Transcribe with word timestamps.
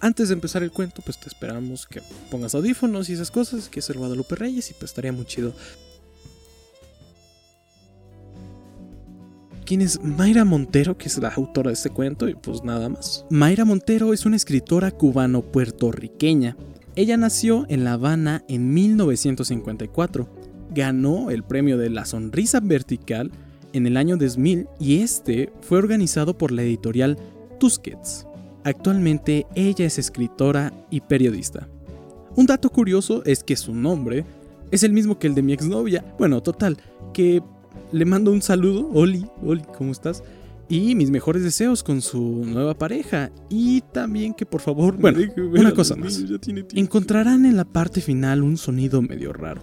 antes 0.00 0.28
de 0.28 0.34
empezar 0.34 0.62
el 0.62 0.72
cuento, 0.72 1.02
pues 1.02 1.18
te 1.20 1.28
esperamos 1.28 1.86
que 1.86 2.00
pongas 2.30 2.54
audífonos 2.54 3.10
y 3.10 3.12
esas 3.12 3.30
cosas, 3.30 3.68
que 3.68 3.80
es 3.80 3.90
el 3.90 3.98
Guadalupe 3.98 4.34
Reyes 4.34 4.70
y 4.70 4.74
pues 4.74 4.90
estaría 4.90 5.12
muy 5.12 5.26
chido. 5.26 5.54
¿Quién 9.66 9.82
es 9.82 10.02
Mayra 10.02 10.44
Montero, 10.44 10.98
que 10.98 11.06
es 11.06 11.18
la 11.18 11.28
autora 11.28 11.68
de 11.68 11.74
este 11.74 11.90
cuento? 11.90 12.28
Y 12.28 12.34
pues 12.34 12.64
nada 12.64 12.88
más. 12.88 13.24
Mayra 13.30 13.64
Montero 13.64 14.12
es 14.12 14.26
una 14.26 14.34
escritora 14.34 14.90
cubano-puertorriqueña. 14.90 16.56
Ella 16.96 17.16
nació 17.16 17.66
en 17.68 17.84
La 17.84 17.92
Habana 17.92 18.42
en 18.48 18.74
1954. 18.74 20.28
Ganó 20.74 21.30
el 21.30 21.44
premio 21.44 21.78
de 21.78 21.90
la 21.90 22.04
sonrisa 22.04 22.58
vertical 22.58 23.30
en 23.72 23.86
el 23.86 23.96
año 23.96 24.16
2000 24.16 24.66
y 24.80 25.02
este 25.02 25.52
fue 25.60 25.78
organizado 25.78 26.36
por 26.36 26.50
la 26.50 26.62
editorial 26.62 27.16
Tusquets. 27.60 28.26
Actualmente 28.64 29.46
ella 29.54 29.86
es 29.86 29.98
escritora 29.98 30.72
y 30.90 31.00
periodista. 31.00 31.68
Un 32.36 32.46
dato 32.46 32.70
curioso 32.70 33.22
es 33.24 33.42
que 33.42 33.56
su 33.56 33.74
nombre 33.74 34.24
es 34.70 34.82
el 34.82 34.92
mismo 34.92 35.18
que 35.18 35.26
el 35.26 35.34
de 35.34 35.42
mi 35.42 35.52
exnovia. 35.52 36.04
Bueno, 36.18 36.42
total, 36.42 36.76
que 37.12 37.42
le 37.92 38.04
mando 38.04 38.32
un 38.32 38.42
saludo, 38.42 38.88
Oli, 38.92 39.26
Oli, 39.44 39.62
¿cómo 39.76 39.92
estás? 39.92 40.22
Y 40.68 40.94
mis 40.94 41.10
mejores 41.10 41.42
deseos 41.42 41.82
con 41.82 42.00
su 42.00 42.44
nueva 42.46 42.74
pareja. 42.74 43.32
Y 43.48 43.80
también 43.92 44.34
que 44.34 44.46
por 44.46 44.60
favor, 44.60 44.96
bueno, 44.96 45.18
una 45.36 45.72
cosa 45.74 45.96
más. 45.96 46.22
Encontrarán 46.74 47.44
en 47.44 47.56
la 47.56 47.64
parte 47.64 48.00
final 48.00 48.42
un 48.42 48.56
sonido 48.56 49.02
medio 49.02 49.32
raro. 49.32 49.62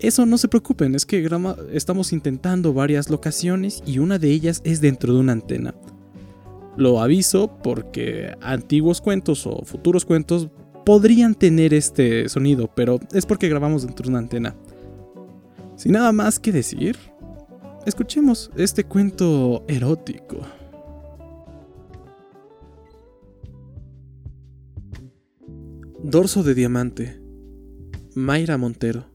Eso 0.00 0.26
no 0.26 0.38
se 0.38 0.46
preocupen, 0.46 0.94
es 0.94 1.06
que 1.06 1.26
estamos 1.72 2.12
intentando 2.12 2.72
varias 2.72 3.10
locaciones 3.10 3.82
y 3.84 3.98
una 3.98 4.18
de 4.18 4.30
ellas 4.30 4.60
es 4.64 4.80
dentro 4.80 5.12
de 5.14 5.20
una 5.20 5.32
antena. 5.32 5.74
Lo 6.78 7.00
aviso 7.00 7.58
porque 7.60 8.36
antiguos 8.40 9.00
cuentos 9.00 9.48
o 9.48 9.64
futuros 9.64 10.04
cuentos 10.04 10.48
podrían 10.86 11.34
tener 11.34 11.74
este 11.74 12.28
sonido, 12.28 12.70
pero 12.72 13.00
es 13.12 13.26
porque 13.26 13.48
grabamos 13.48 13.84
dentro 13.84 14.04
de 14.04 14.10
una 14.10 14.20
antena. 14.20 14.54
Sin 15.74 15.90
nada 15.90 16.12
más 16.12 16.38
que 16.38 16.52
decir, 16.52 16.96
escuchemos 17.84 18.52
este 18.56 18.84
cuento 18.84 19.64
erótico. 19.66 20.38
Dorso 26.04 26.44
de 26.44 26.54
diamante. 26.54 27.20
Mayra 28.14 28.56
Montero. 28.56 29.06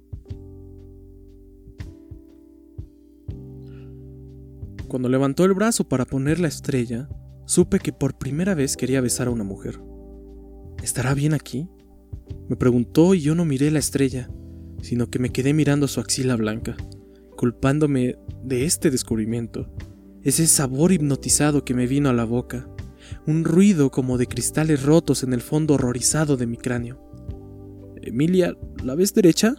Cuando 4.90 5.08
levantó 5.08 5.46
el 5.46 5.54
brazo 5.54 5.86
para 5.86 6.04
poner 6.04 6.42
la 6.42 6.50
estrella, 6.50 7.08
supe 7.46 7.80
que 7.80 7.94
por 7.94 8.18
primera 8.18 8.56
vez 8.56 8.78
quería 8.78 9.02
besar 9.02 9.28
a 9.28 9.32
una 9.32 9.44
mujer. 9.44 9.80
¿Estará 10.82 11.14
bien 11.14 11.34
aquí? 11.34 11.70
Me 12.50 12.56
preguntó 12.56 13.14
y 13.14 13.22
yo 13.22 13.36
no 13.36 13.46
miré 13.46 13.72
la 13.72 13.80
estrella, 13.80 14.30
sino 14.82 15.10
que 15.10 15.20
me 15.20 15.30
quedé 15.30 15.54
mirando 15.54 15.88
su 15.88 16.00
axila 16.00 16.36
blanca, 16.36 16.76
culpándome 17.38 18.18
de 18.44 18.66
este 18.66 18.92
descubrimiento, 18.92 19.74
ese 20.24 20.48
sabor 20.48 20.92
hipnotizado 20.92 21.64
que 21.64 21.74
me 21.74 21.88
vino 21.88 22.10
a 22.10 22.14
la 22.14 22.26
boca, 22.26 22.68
un 23.28 23.44
ruido 23.44 23.92
como 23.92 24.18
de 24.18 24.28
cristales 24.28 24.84
rotos 24.84 25.24
en 25.24 25.34
el 25.34 25.42
fondo 25.42 25.76
horrorizado 25.76 26.38
de 26.38 26.48
mi 26.48 26.58
cráneo. 26.58 27.02
Emilia, 28.02 28.58
¿la 28.84 28.96
ves 28.96 29.14
derecha? 29.14 29.56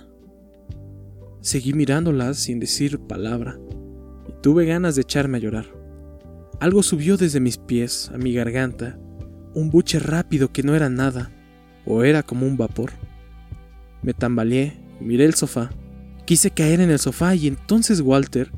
Seguí 1.41 1.73
mirándola 1.73 2.35
sin 2.35 2.61
decir 2.61 3.01
palabra, 3.01 3.59
y 4.29 4.33
tuve 4.43 4.67
ganas 4.67 4.95
de 4.95 5.03
echarme 5.03 5.39
a 5.39 5.41
llorar. 5.41 5.84
Algo 6.61 6.83
subió 6.83 7.17
desde 7.17 7.41
mis 7.41 7.59
pies 7.59 8.11
a 8.15 8.19
mi 8.19 8.33
garganta, 8.33 8.99
un 9.55 9.71
buche 9.71 9.99
rápido 9.99 10.53
que 10.53 10.63
no 10.63 10.75
era 10.75 10.89
nada, 10.89 11.31
o 11.85 12.05
era 12.05 12.23
como 12.23 12.47
un 12.47 12.57
vapor. 12.57 12.93
Me 14.03 14.15
tambaleé, 14.15 14.77
miré 15.01 15.25
el 15.25 15.35
sofá, 15.35 15.71
quise 16.25 16.51
caer 16.51 16.81
en 16.81 16.91
el 16.91 16.99
sofá 16.99 17.35
y 17.35 17.47
entonces 17.47 18.01
Walter, 18.01 18.51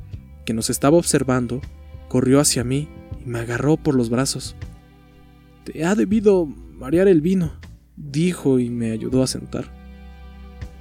que 0.44 0.54
nos 0.54 0.70
estaba 0.70 0.96
observando, 0.96 1.60
corrió 2.08 2.40
hacia 2.40 2.64
mí 2.64 2.88
y 3.24 3.28
me 3.28 3.40
agarró 3.40 3.76
por 3.76 3.94
los 3.94 4.10
brazos. 4.10 4.56
Te 5.64 5.84
ha 5.84 5.94
debido 5.94 6.46
marear 6.46 7.08
el 7.08 7.20
vino, 7.20 7.52
dijo 7.96 8.58
y 8.58 8.70
me 8.70 8.92
ayudó 8.92 9.22
a 9.22 9.26
sentar. 9.26 9.72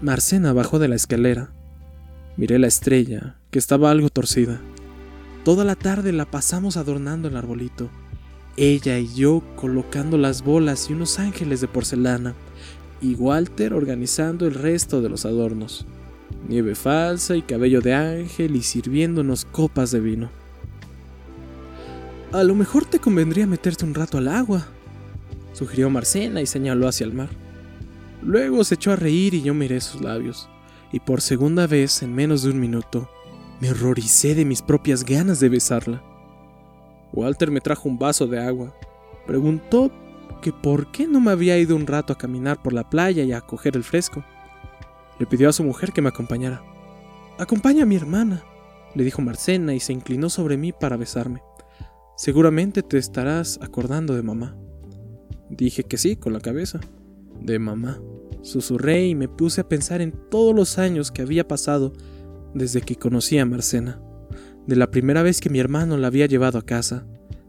Marcena 0.02 0.54
bajó 0.54 0.78
de 0.78 0.88
la 0.88 0.96
escalera. 0.96 1.52
Miré 2.38 2.60
la 2.60 2.68
estrella, 2.68 3.40
que 3.50 3.60
estaba 3.60 3.90
algo 3.90 4.10
torcida. 4.10 4.62
Toda 5.46 5.64
la 5.64 5.76
tarde 5.76 6.12
la 6.12 6.26
pasamos 6.26 6.76
adornando 6.76 7.28
el 7.28 7.38
arbolito, 7.38 7.88
ella 8.58 8.98
y 8.98 9.14
yo 9.14 9.44
colocando 9.56 10.18
las 10.18 10.44
bolas 10.44 10.90
y 10.90 10.94
unos 10.94 11.20
ángeles 11.20 11.62
de 11.62 11.68
porcelana, 11.68 12.34
y 13.00 13.14
Walter 13.14 13.76
organizando 13.76 14.48
el 14.48 14.56
resto 14.56 15.04
de 15.04 15.10
los 15.10 15.24
adornos, 15.24 15.86
nieve 16.50 16.74
falsa 16.74 17.36
y 17.36 17.44
cabello 17.44 17.82
de 17.82 17.94
ángel 17.94 18.56
y 18.56 18.64
sirviéndonos 18.64 19.46
copas 19.46 19.92
de 19.92 20.00
vino. 20.00 20.32
A 22.32 22.44
lo 22.44 22.56
mejor 22.56 22.86
te 22.86 22.98
convendría 22.98 23.46
meterte 23.46 23.86
un 23.86 23.94
rato 23.94 24.18
al 24.18 24.30
agua, 24.30 24.66
sugirió 25.54 25.92
Marcena 25.92 26.42
y 26.42 26.48
señaló 26.48 26.88
hacia 26.88 27.06
el 27.06 27.14
mar. 27.14 27.30
Luego 28.24 28.64
se 28.64 28.74
echó 28.74 28.94
a 28.94 28.96
reír 28.96 29.36
y 29.36 29.44
yo 29.44 29.54
miré 29.54 29.80
sus 29.80 30.02
labios, 30.02 30.50
y 30.92 31.02
por 31.02 31.22
segunda 31.22 31.68
vez 31.68 32.02
en 32.02 32.16
menos 32.16 32.42
de 32.42 32.50
un 32.50 32.60
minuto 32.60 33.08
me 33.60 33.72
horroricé 33.72 34.36
de 34.36 34.46
mis 34.46 34.62
propias 34.62 35.04
ganas 35.04 35.40
de 35.40 35.50
besarla. 35.50 36.04
Walter 37.14 37.52
me 37.52 37.62
trajo 37.62 37.88
un 37.88 37.98
vaso 37.98 38.28
de 38.28 38.40
agua. 38.40 38.76
Preguntó 39.26 39.92
que 40.42 40.52
por 40.52 40.92
qué 40.92 41.08
no 41.08 41.22
me 41.22 41.32
había 41.32 41.58
ido 41.58 41.76
un 41.76 41.88
rato 41.88 42.14
a 42.14 42.18
caminar 42.18 42.62
por 42.62 42.74
la 42.74 42.90
playa 42.90 43.24
y 43.24 43.32
a 43.32 43.42
coger 43.42 43.76
el 43.76 43.84
fresco. 43.84 44.24
Le 45.20 45.26
pidió 45.26 45.50
a 45.50 45.54
su 45.54 45.64
mujer 45.64 45.94
que 45.94 46.02
me 46.02 46.10
acompañara. 46.10 46.62
Acompaña 47.40 47.84
a 47.84 47.86
mi 47.86 47.96
hermana, 47.96 48.44
le 48.94 49.04
dijo 49.04 49.22
Marcena 49.22 49.74
y 49.74 49.80
se 49.80 49.94
inclinó 49.94 50.30
sobre 50.30 50.58
mí 50.58 50.72
para 50.72 50.98
besarme. 50.98 51.42
Seguramente 52.18 52.84
te 52.84 52.98
estarás 52.98 53.60
acordando 53.62 54.16
de 54.16 54.24
mamá. 54.24 54.58
Dije 55.50 55.84
que 55.84 55.98
sí, 55.98 56.16
con 56.16 56.34
la 56.34 56.40
cabeza. 56.40 56.80
De 57.42 57.60
mamá. 57.60 58.02
Susurré 58.42 59.08
y 59.08 59.16
me 59.16 59.28
puse 59.28 59.62
a 59.62 59.68
pensar 59.68 60.02
en 60.02 60.14
todos 60.30 60.56
los 60.56 60.78
años 60.78 61.12
que 61.12 61.22
había 61.22 61.48
pasado 61.48 61.94
desde 62.56 62.82
que 62.82 62.96
conocí 62.96 63.38
a 63.38 63.46
Marcena, 63.46 64.02
de 64.66 64.76
la 64.76 64.90
primera 64.90 65.22
vez 65.22 65.42
que 65.42 65.50
mi 65.52 65.60
hermano 65.60 65.98
la 65.98 66.08
había 66.08 66.26
llevado 66.26 66.58
a 66.58 66.66
casa, 66.66 67.06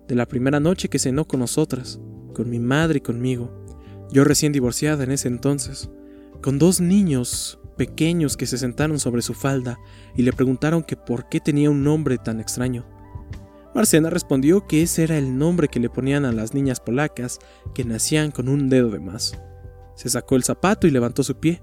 de 0.07 0.15
la 0.15 0.27
primera 0.27 0.61
noche 0.61 0.89
que 0.89 0.99
cenó 0.99 1.27
con 1.27 1.41
nosotras, 1.41 1.99
con 2.35 2.51
mi 2.51 2.59
madre 2.59 2.99
y 2.99 3.01
conmigo, 3.01 3.65
yo 4.11 4.25
recién 4.25 4.53
divorciada 4.53 5.05
en 5.05 5.13
ese 5.13 5.29
entonces, 5.29 5.89
con 6.43 6.59
dos 6.59 6.81
niños 6.81 7.59
pequeños 7.77 8.37
que 8.37 8.47
se 8.47 8.59
sentaron 8.59 8.99
sobre 8.99 9.23
su 9.23 9.35
falda 9.35 9.79
y 10.17 10.23
le 10.23 10.33
preguntaron 10.33 10.83
que 10.83 10.97
por 10.97 11.29
qué 11.29 11.41
tenía 11.41 11.71
un 11.71 11.85
nombre 11.85 12.19
tan 12.19 12.41
extraño. 12.41 12.85
Marcena 13.75 14.11
respondió 14.11 14.67
que 14.67 14.83
ese 14.83 15.05
era 15.05 15.19
el 15.19 15.39
nombre 15.39 15.69
que 15.69 15.81
le 15.81 15.91
ponían 15.91 16.25
a 16.25 16.33
las 16.33 16.55
niñas 16.55 16.81
polacas 16.81 17.39
que 17.75 17.85
nacían 17.85 18.31
con 18.31 18.49
un 18.49 18.69
dedo 18.69 18.91
de 18.91 19.01
más. 19.01 19.39
Se 19.95 20.09
sacó 20.09 20.37
el 20.37 20.45
zapato 20.45 20.87
y 20.87 20.91
levantó 20.91 21.23
su 21.23 21.39
pie. 21.39 21.63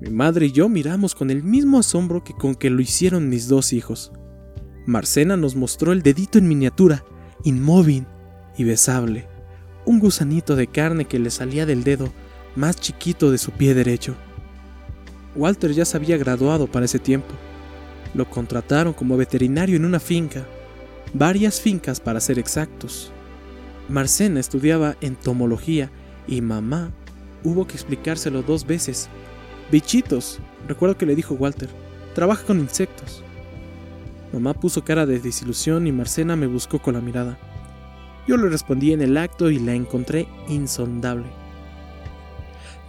Mi 0.00 0.08
madre 0.08 0.46
y 0.46 0.52
yo 0.52 0.70
miramos 0.70 1.14
con 1.14 1.30
el 1.30 1.42
mismo 1.42 1.78
asombro 1.78 2.24
que 2.24 2.32
con 2.32 2.54
que 2.54 2.70
lo 2.70 2.80
hicieron 2.80 3.28
mis 3.28 3.48
dos 3.48 3.74
hijos. 3.74 4.12
Marcena 4.86 5.36
nos 5.36 5.56
mostró 5.56 5.92
el 5.92 6.02
dedito 6.02 6.38
en 6.38 6.48
miniatura, 6.48 7.04
inmóvil 7.44 8.06
y 8.56 8.64
besable, 8.64 9.28
un 9.84 9.98
gusanito 9.98 10.56
de 10.56 10.68
carne 10.68 11.04
que 11.04 11.18
le 11.18 11.30
salía 11.30 11.66
del 11.66 11.84
dedo 11.84 12.10
más 12.56 12.76
chiquito 12.76 13.30
de 13.30 13.36
su 13.36 13.50
pie 13.50 13.74
derecho. 13.74 14.14
Walter 15.36 15.72
ya 15.72 15.84
se 15.84 15.98
había 15.98 16.16
graduado 16.16 16.66
para 16.66 16.86
ese 16.86 16.98
tiempo. 16.98 17.34
Lo 18.14 18.28
contrataron 18.28 18.94
como 18.94 19.18
veterinario 19.18 19.76
en 19.76 19.84
una 19.84 20.00
finca, 20.00 20.46
varias 21.12 21.60
fincas 21.60 22.00
para 22.00 22.20
ser 22.20 22.38
exactos. 22.38 23.12
Marcena 23.90 24.40
estudiaba 24.40 24.96
entomología 25.02 25.90
y 26.26 26.40
mamá 26.40 26.90
hubo 27.44 27.66
que 27.66 27.74
explicárselo 27.74 28.42
dos 28.42 28.66
veces 28.66 29.10
Bichitos, 29.70 30.40
recuerdo 30.66 30.96
que 30.96 31.06
le 31.06 31.14
dijo 31.14 31.34
Walter. 31.34 31.68
Trabaja 32.14 32.44
con 32.44 32.58
insectos. 32.58 33.22
Mamá 34.32 34.54
puso 34.54 34.82
cara 34.84 35.06
de 35.06 35.20
desilusión 35.20 35.86
y 35.86 35.92
Marcena 35.92 36.34
me 36.34 36.48
buscó 36.48 36.80
con 36.80 36.94
la 36.94 37.00
mirada. 37.00 37.38
Yo 38.26 38.36
le 38.36 38.48
respondí 38.48 38.92
en 38.92 39.00
el 39.00 39.16
acto 39.16 39.50
y 39.50 39.58
la 39.58 39.74
encontré 39.74 40.28
insondable. 40.48 41.26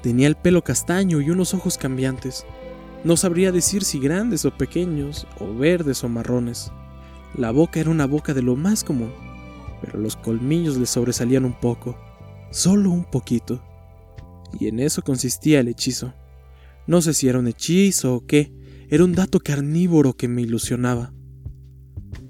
Tenía 0.01 0.27
el 0.27 0.35
pelo 0.35 0.63
castaño 0.63 1.21
y 1.21 1.29
unos 1.29 1.53
ojos 1.53 1.77
cambiantes. 1.77 2.45
No 3.03 3.15
sabría 3.15 3.51
decir 3.51 3.83
si 3.83 3.99
grandes 3.99 4.45
o 4.45 4.51
pequeños, 4.51 5.27
o 5.39 5.53
verdes 5.53 6.03
o 6.03 6.09
marrones. 6.09 6.71
La 7.35 7.51
boca 7.51 7.79
era 7.79 7.91
una 7.91 8.07
boca 8.07 8.33
de 8.33 8.41
lo 8.41 8.55
más 8.55 8.83
común, 8.83 9.11
pero 9.81 9.99
los 9.99 10.15
colmillos 10.15 10.77
le 10.77 10.87
sobresalían 10.87 11.45
un 11.45 11.53
poco, 11.53 11.95
solo 12.49 12.89
un 12.89 13.03
poquito. 13.03 13.61
Y 14.59 14.67
en 14.67 14.79
eso 14.79 15.03
consistía 15.03 15.59
el 15.59 15.67
hechizo. 15.67 16.13
No 16.87 17.01
sé 17.01 17.13
si 17.13 17.27
era 17.27 17.39
un 17.39 17.47
hechizo 17.47 18.15
o 18.15 18.25
qué, 18.25 18.53
era 18.89 19.05
un 19.05 19.13
dato 19.13 19.39
carnívoro 19.39 20.13
que 20.13 20.27
me 20.27 20.41
ilusionaba. 20.41 21.13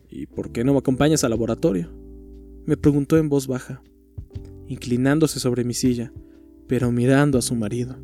¿Y 0.10 0.28
por 0.28 0.52
qué 0.52 0.64
no 0.64 0.74
me 0.74 0.80
acompañas 0.80 1.24
al 1.24 1.32
laboratorio? 1.32 1.90
Me 2.66 2.78
preguntó 2.78 3.18
en 3.18 3.30
voz 3.30 3.48
baja, 3.48 3.82
inclinándose 4.68 5.40
sobre 5.40 5.64
mi 5.64 5.74
silla, 5.74 6.14
pero 6.68 6.92
mirando 6.92 7.38
a 7.38 7.42
su 7.42 7.56
marido. 7.56 7.98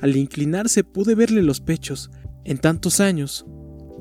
Al 0.00 0.16
inclinarse 0.16 0.82
pude 0.82 1.14
verle 1.14 1.42
los 1.42 1.60
pechos. 1.60 2.10
En 2.44 2.58
tantos 2.58 3.00
años, 3.00 3.46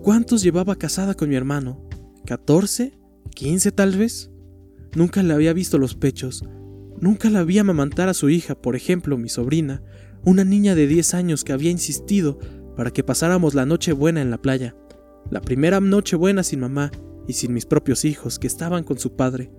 ¿cuántos 0.02 0.42
llevaba 0.42 0.76
casada 0.76 1.14
con 1.14 1.30
mi 1.30 1.36
hermano? 1.36 1.88
¿14? 2.26 2.94
¿15 3.36 3.74
tal 3.74 3.98
vez? 3.98 4.32
Nunca 4.96 5.22
le 5.24 5.34
había 5.34 5.54
visto 5.54 5.78
los 5.78 5.96
pechos. 5.96 6.44
Nunca 7.00 7.30
la 7.30 7.44
vi 7.44 7.60
amamantar 7.60 8.10
a 8.10 8.14
su 8.14 8.30
hija, 8.30 8.56
por 8.56 8.76
ejemplo, 8.76 9.18
mi 9.18 9.30
sobrina, 9.30 9.84
una 10.26 10.44
niña 10.44 10.76
de 10.76 10.88
10 10.88 11.14
años 11.14 11.44
que 11.44 11.54
había 11.54 11.72
insistido 11.72 12.40
para 12.76 12.92
que 12.92 13.04
pasáramos 13.04 13.54
la 13.54 13.66
noche 13.66 13.94
buena 13.94 14.22
en 14.22 14.32
la 14.32 14.42
playa. 14.42 14.76
La 15.30 15.42
primera 15.42 15.80
noche 15.80 16.16
buena 16.16 16.44
sin 16.44 16.62
mamá 16.62 16.92
y 17.28 17.34
sin 17.34 17.54
mis 17.54 17.66
propios 17.66 18.06
hijos 18.06 18.40
que 18.40 18.48
estaban 18.48 18.84
con 18.84 18.98
su 18.98 19.16
padre, 19.16 19.52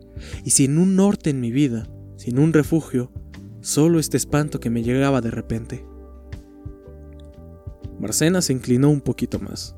y 0.45 0.51
sin 0.51 0.77
un 0.79 0.97
norte 0.97 1.31
en 1.31 1.41
mi 1.41 1.53
vida, 1.53 1.89
sin 2.17 2.39
un 2.39 2.53
refugio, 2.53 3.13
solo 3.61 4.01
este 4.01 4.17
espanto 4.17 4.59
que 4.59 4.71
me 4.71 4.83
llegaba 4.83 5.21
de 5.21 5.31
repente. 5.31 5.87
Marcena 8.01 8.43
se 8.43 8.53
inclinó 8.53 8.91
un 8.91 9.01
poquito 9.01 9.39
más. 9.39 9.77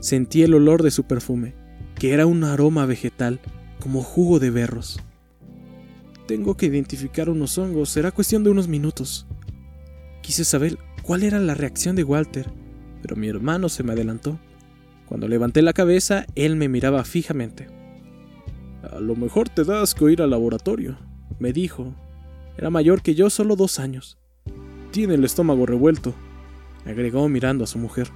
Sentí 0.00 0.42
el 0.42 0.54
olor 0.54 0.82
de 0.82 0.90
su 0.90 1.04
perfume, 1.04 1.56
que 1.98 2.12
era 2.12 2.26
un 2.26 2.44
aroma 2.44 2.86
vegetal, 2.86 3.40
como 3.80 4.02
jugo 4.02 4.38
de 4.38 4.50
berros. 4.50 5.00
Tengo 6.26 6.56
que 6.56 6.66
identificar 6.66 7.28
unos 7.28 7.58
hongos, 7.58 7.88
será 7.88 8.12
cuestión 8.12 8.44
de 8.44 8.50
unos 8.50 8.68
minutos. 8.68 9.26
Quise 10.24 10.46
saber 10.46 10.78
cuál 11.02 11.22
era 11.22 11.38
la 11.38 11.54
reacción 11.54 11.96
de 11.96 12.02
Walter, 12.02 12.50
pero 13.02 13.14
mi 13.14 13.28
hermano 13.28 13.68
se 13.68 13.82
me 13.82 13.92
adelantó. 13.92 14.40
Cuando 15.04 15.28
levanté 15.28 15.60
la 15.60 15.74
cabeza, 15.74 16.24
él 16.34 16.56
me 16.56 16.70
miraba 16.70 17.04
fijamente. 17.04 17.68
A 18.90 19.00
lo 19.00 19.16
mejor 19.16 19.50
te 19.50 19.64
das 19.64 19.82
asco 19.82 20.08
ir 20.08 20.22
al 20.22 20.30
laboratorio, 20.30 20.96
me 21.38 21.52
dijo. 21.52 21.94
Era 22.56 22.70
mayor 22.70 23.02
que 23.02 23.14
yo, 23.14 23.28
solo 23.28 23.54
dos 23.54 23.78
años. 23.78 24.16
Tiene 24.92 25.12
el 25.12 25.24
estómago 25.24 25.66
revuelto, 25.66 26.14
agregó 26.86 27.28
mirando 27.28 27.64
a 27.64 27.66
su 27.66 27.78
mujer. 27.78 28.08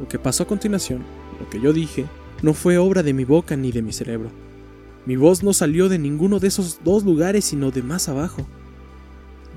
Lo 0.00 0.08
que 0.08 0.18
pasó 0.18 0.42
a 0.42 0.48
continuación, 0.48 1.04
lo 1.38 1.48
que 1.48 1.60
yo 1.60 1.72
dije, 1.72 2.06
no 2.42 2.54
fue 2.54 2.76
obra 2.76 3.04
de 3.04 3.14
mi 3.14 3.24
boca 3.24 3.56
ni 3.56 3.70
de 3.70 3.82
mi 3.82 3.92
cerebro. 3.92 4.32
Mi 5.04 5.14
voz 5.14 5.44
no 5.44 5.52
salió 5.52 5.88
de 5.88 6.00
ninguno 6.00 6.40
de 6.40 6.48
esos 6.48 6.80
dos 6.82 7.04
lugares, 7.04 7.44
sino 7.44 7.70
de 7.70 7.84
más 7.84 8.08
abajo. 8.08 8.44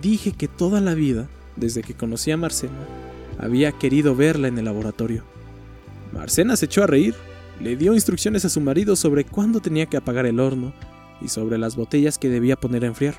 Dije 0.02 0.32
que 0.32 0.48
toda 0.48 0.80
la 0.80 0.94
vida, 0.94 1.28
desde 1.56 1.82
que 1.82 1.94
conocí 1.94 2.32
a 2.32 2.38
Marcena, 2.38 2.88
había 3.38 3.72
querido 3.72 4.16
verla 4.16 4.48
en 4.48 4.58
el 4.58 4.66
laboratorio. 4.66 5.24
Marcena 6.14 6.56
se 6.56 6.66
echó 6.66 6.84
a 6.84 6.88
reír, 6.88 7.16
le 7.60 7.76
dio 7.76 7.94
instrucciones 7.94 8.46
a 8.46 8.50
su 8.50 8.62
marido 8.62 8.96
sobre 8.96 9.26
cuándo 9.26 9.60
tenía 9.60 9.86
que 9.86 9.98
apagar 9.98 10.26
el 10.26 10.40
horno 10.40 10.74
y 11.22 11.28
sobre 11.28 11.58
las 11.58 11.76
botellas 11.76 12.18
que 12.18 12.30
debía 12.30 12.56
poner 12.56 12.84
a 12.84 12.88
enfriar. 12.88 13.16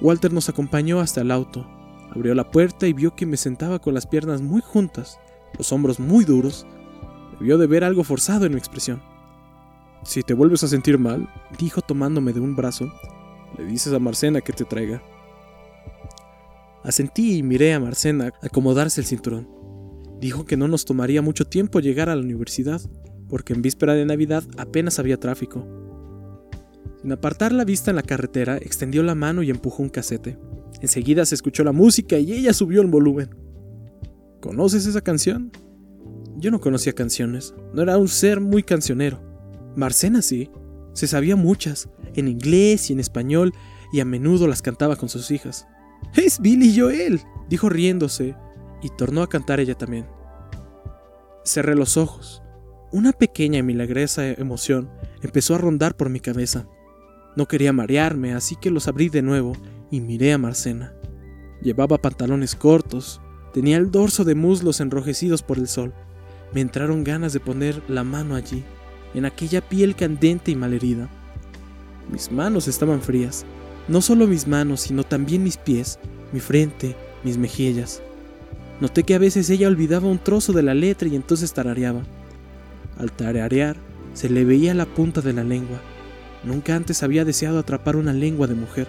Walter 0.00 0.32
nos 0.32 0.48
acompañó 0.48 1.00
hasta 1.00 1.20
el 1.20 1.30
auto, 1.30 1.66
abrió 2.10 2.34
la 2.34 2.50
puerta 2.50 2.86
y 2.88 2.92
vio 2.92 3.14
que 3.14 3.26
me 3.26 3.36
sentaba 3.36 3.78
con 3.78 3.94
las 3.94 4.06
piernas 4.06 4.42
muy 4.42 4.60
juntas, 4.60 5.18
los 5.56 5.72
hombros 5.72 6.00
muy 6.00 6.24
duros. 6.24 6.66
Debió 7.38 7.58
de 7.58 7.66
ver 7.66 7.84
algo 7.84 8.02
forzado 8.02 8.46
en 8.46 8.52
mi 8.52 8.58
expresión. 8.58 9.00
Si 10.02 10.22
te 10.22 10.34
vuelves 10.34 10.64
a 10.64 10.68
sentir 10.68 10.98
mal, 10.98 11.28
dijo 11.58 11.80
tomándome 11.80 12.32
de 12.32 12.40
un 12.40 12.56
brazo, 12.56 12.92
le 13.56 13.64
dices 13.64 13.92
a 13.92 13.98
Marcena 13.98 14.40
que 14.40 14.52
te 14.52 14.64
traiga. 14.64 15.02
Asentí 16.84 17.36
y 17.36 17.42
miré 17.42 17.74
a 17.74 17.80
Marcena 17.80 18.32
acomodarse 18.42 19.00
el 19.00 19.06
cinturón. 19.06 19.48
Dijo 20.20 20.44
que 20.44 20.56
no 20.56 20.68
nos 20.68 20.84
tomaría 20.84 21.22
mucho 21.22 21.46
tiempo 21.46 21.80
llegar 21.80 22.08
a 22.08 22.16
la 22.16 22.22
universidad, 22.22 22.80
porque 23.28 23.52
en 23.52 23.62
víspera 23.62 23.94
de 23.94 24.04
Navidad 24.04 24.44
apenas 24.56 24.98
había 24.98 25.18
tráfico. 25.18 25.66
Sin 27.00 27.12
apartar 27.12 27.52
la 27.52 27.64
vista 27.64 27.90
en 27.90 27.96
la 27.96 28.02
carretera, 28.02 28.58
extendió 28.58 29.02
la 29.02 29.14
mano 29.14 29.42
y 29.42 29.50
empujó 29.50 29.82
un 29.82 29.88
casete. 29.88 30.38
Enseguida 30.82 31.24
se 31.24 31.34
escuchó 31.34 31.64
la 31.64 31.72
música 31.72 32.18
y 32.18 32.32
ella 32.32 32.52
subió 32.52 32.82
el 32.82 32.88
volumen. 32.88 33.30
¿Conoces 34.40 34.86
esa 34.86 35.00
canción? 35.00 35.50
Yo 36.36 36.50
no 36.50 36.60
conocía 36.60 36.94
canciones, 36.94 37.54
no 37.74 37.82
era 37.82 37.98
un 37.98 38.08
ser 38.08 38.40
muy 38.40 38.62
cancionero. 38.62 39.20
Marcena 39.76 40.22
sí, 40.22 40.50
se 40.94 41.06
sabía 41.06 41.36
muchas, 41.36 41.88
en 42.14 42.28
inglés 42.28 42.90
y 42.90 42.94
en 42.94 43.00
español, 43.00 43.52
y 43.92 44.00
a 44.00 44.04
menudo 44.04 44.46
las 44.46 44.62
cantaba 44.62 44.96
con 44.96 45.08
sus 45.08 45.30
hijas. 45.30 45.66
¡Es 46.14 46.40
Billy 46.40 46.78
Joel! 46.78 47.20
dijo 47.48 47.68
riéndose, 47.68 48.36
y 48.82 48.88
tornó 48.90 49.22
a 49.22 49.28
cantar 49.28 49.60
ella 49.60 49.74
también. 49.74 50.06
Cerré 51.44 51.74
los 51.74 51.96
ojos. 51.96 52.42
Una 52.92 53.12
pequeña 53.12 53.58
y 53.58 53.62
milagrosa 53.62 54.26
emoción 54.26 54.90
empezó 55.22 55.54
a 55.54 55.58
rondar 55.58 55.96
por 55.96 56.10
mi 56.10 56.20
cabeza. 56.20 56.66
No 57.36 57.46
quería 57.46 57.72
marearme, 57.72 58.34
así 58.34 58.56
que 58.56 58.70
los 58.70 58.88
abrí 58.88 59.08
de 59.08 59.22
nuevo 59.22 59.52
y 59.90 60.00
miré 60.00 60.32
a 60.32 60.38
Marcena. 60.38 60.94
Llevaba 61.62 61.98
pantalones 61.98 62.54
cortos, 62.54 63.20
tenía 63.52 63.76
el 63.76 63.90
dorso 63.90 64.24
de 64.24 64.34
muslos 64.34 64.80
enrojecidos 64.80 65.42
por 65.42 65.58
el 65.58 65.68
sol. 65.68 65.92
Me 66.52 66.60
entraron 66.60 67.04
ganas 67.04 67.32
de 67.32 67.40
poner 67.40 67.82
la 67.88 68.02
mano 68.02 68.34
allí, 68.34 68.64
en 69.14 69.24
aquella 69.24 69.60
piel 69.60 69.94
candente 69.94 70.50
y 70.50 70.56
malherida. 70.56 71.08
Mis 72.10 72.32
manos 72.32 72.66
estaban 72.66 73.00
frías, 73.00 73.44
no 73.88 74.00
solo 74.02 74.26
mis 74.26 74.46
manos, 74.46 74.82
sino 74.82 75.04
también 75.04 75.42
mis 75.42 75.56
pies, 75.56 75.98
mi 76.32 76.40
frente, 76.40 76.96
mis 77.24 77.38
mejillas. 77.38 78.02
Noté 78.80 79.02
que 79.02 79.14
a 79.14 79.18
veces 79.18 79.50
ella 79.50 79.68
olvidaba 79.68 80.08
un 80.08 80.18
trozo 80.18 80.52
de 80.52 80.62
la 80.62 80.74
letra 80.74 81.08
y 81.08 81.16
entonces 81.16 81.52
tarareaba. 81.52 82.02
Al 82.98 83.12
tararear, 83.12 83.76
se 84.14 84.28
le 84.28 84.44
veía 84.44 84.74
la 84.74 84.86
punta 84.86 85.20
de 85.20 85.32
la 85.32 85.44
lengua. 85.44 85.80
Nunca 86.44 86.74
antes 86.74 87.02
había 87.02 87.24
deseado 87.24 87.58
atrapar 87.58 87.96
una 87.96 88.12
lengua 88.12 88.46
de 88.46 88.54
mujer. 88.54 88.88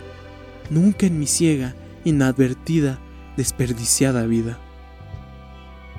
Nunca 0.69 1.05
en 1.05 1.19
mi 1.19 1.27
ciega, 1.27 1.75
inadvertida, 2.05 2.99
desperdiciada 3.35 4.25
vida. 4.25 4.57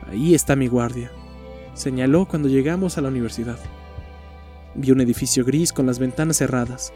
Ahí 0.09 0.35
está 0.35 0.57
mi 0.57 0.69
guardia, 0.69 1.11
señaló 1.75 2.27
cuando 2.27 2.49
llegamos 2.49 2.99
a 2.99 3.01
la 3.01 3.09
universidad. 3.09 3.59
Vi 4.75 4.91
un 4.91 5.01
edificio 5.01 5.45
gris 5.45 5.73
con 5.73 5.87
las 5.87 5.99
ventanas 5.99 6.39
cerradas. 6.39 6.93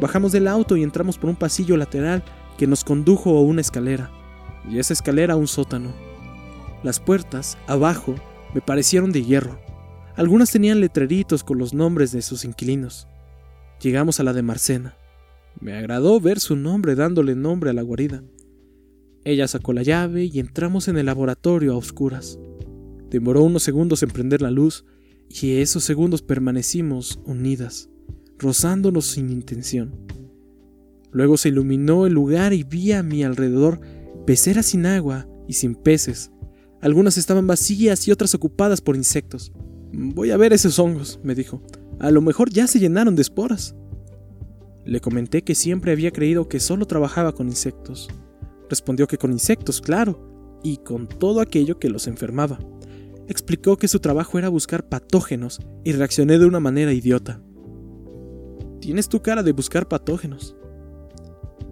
Bajamos 0.00 0.32
del 0.32 0.48
auto 0.48 0.76
y 0.76 0.82
entramos 0.82 1.18
por 1.18 1.30
un 1.30 1.36
pasillo 1.36 1.76
lateral 1.76 2.22
que 2.58 2.66
nos 2.66 2.84
condujo 2.84 3.36
a 3.36 3.42
una 3.42 3.60
escalera, 3.60 4.10
y 4.68 4.78
esa 4.78 4.92
escalera 4.92 5.34
a 5.34 5.36
un 5.36 5.46
sótano. 5.46 5.92
Las 6.82 7.00
puertas, 7.00 7.58
abajo, 7.66 8.14
me 8.54 8.60
parecieron 8.60 9.12
de 9.12 9.24
hierro. 9.24 9.58
Algunas 10.16 10.50
tenían 10.50 10.80
letreritos 10.80 11.42
con 11.42 11.58
los 11.58 11.74
nombres 11.74 12.12
de 12.12 12.22
sus 12.22 12.44
inquilinos. 12.44 13.08
Llegamos 13.80 14.20
a 14.20 14.22
la 14.22 14.32
de 14.32 14.42
Marcena. 14.42 14.96
Me 15.60 15.76
agradó 15.76 16.20
ver 16.20 16.40
su 16.40 16.56
nombre 16.56 16.94
dándole 16.94 17.34
nombre 17.34 17.70
a 17.70 17.72
la 17.72 17.82
guarida. 17.82 18.22
Ella 19.24 19.48
sacó 19.48 19.72
la 19.72 19.82
llave 19.82 20.24
y 20.24 20.38
entramos 20.38 20.88
en 20.88 20.98
el 20.98 21.06
laboratorio 21.06 21.72
a 21.72 21.76
oscuras. 21.76 22.38
Demoró 23.10 23.42
unos 23.42 23.62
segundos 23.62 24.02
en 24.02 24.10
prender 24.10 24.42
la 24.42 24.50
luz 24.50 24.84
y 25.28 25.56
esos 25.56 25.84
segundos 25.84 26.22
permanecimos 26.22 27.18
unidas, 27.24 27.88
rozándonos 28.38 29.06
sin 29.06 29.30
intención. 29.30 29.94
Luego 31.10 31.36
se 31.36 31.48
iluminó 31.48 32.06
el 32.06 32.12
lugar 32.12 32.52
y 32.52 32.64
vi 32.64 32.92
a 32.92 33.02
mi 33.02 33.22
alrededor 33.22 33.80
peceras 34.26 34.66
sin 34.66 34.86
agua 34.86 35.28
y 35.46 35.54
sin 35.54 35.74
peces. 35.74 36.30
Algunas 36.80 37.16
estaban 37.16 37.46
vacías 37.46 38.06
y 38.08 38.12
otras 38.12 38.34
ocupadas 38.34 38.80
por 38.80 38.96
insectos. 38.96 39.52
Voy 39.92 40.30
a 40.30 40.36
ver 40.36 40.52
esos 40.52 40.78
hongos, 40.78 41.20
me 41.22 41.34
dijo. 41.34 41.62
A 42.00 42.10
lo 42.10 42.20
mejor 42.20 42.50
ya 42.50 42.66
se 42.66 42.80
llenaron 42.80 43.14
de 43.14 43.22
esporas. 43.22 43.74
Le 44.84 45.00
comenté 45.00 45.42
que 45.42 45.54
siempre 45.54 45.92
había 45.92 46.10
creído 46.10 46.48
que 46.48 46.60
solo 46.60 46.86
trabajaba 46.86 47.32
con 47.32 47.48
insectos. 47.48 48.08
Respondió 48.68 49.06
que 49.06 49.18
con 49.18 49.32
insectos, 49.32 49.80
claro, 49.80 50.60
y 50.62 50.78
con 50.78 51.08
todo 51.08 51.40
aquello 51.40 51.78
que 51.78 51.88
los 51.88 52.06
enfermaba. 52.06 52.58
Explicó 53.28 53.76
que 53.76 53.88
su 53.88 54.00
trabajo 54.00 54.38
era 54.38 54.48
buscar 54.48 54.88
patógenos 54.88 55.60
y 55.84 55.92
reaccioné 55.92 56.38
de 56.38 56.46
una 56.46 56.60
manera 56.60 56.92
idiota. 56.92 57.40
Tienes 58.84 59.08
tu 59.08 59.22
cara 59.22 59.42
de 59.42 59.52
buscar 59.52 59.88
patógenos. 59.88 60.54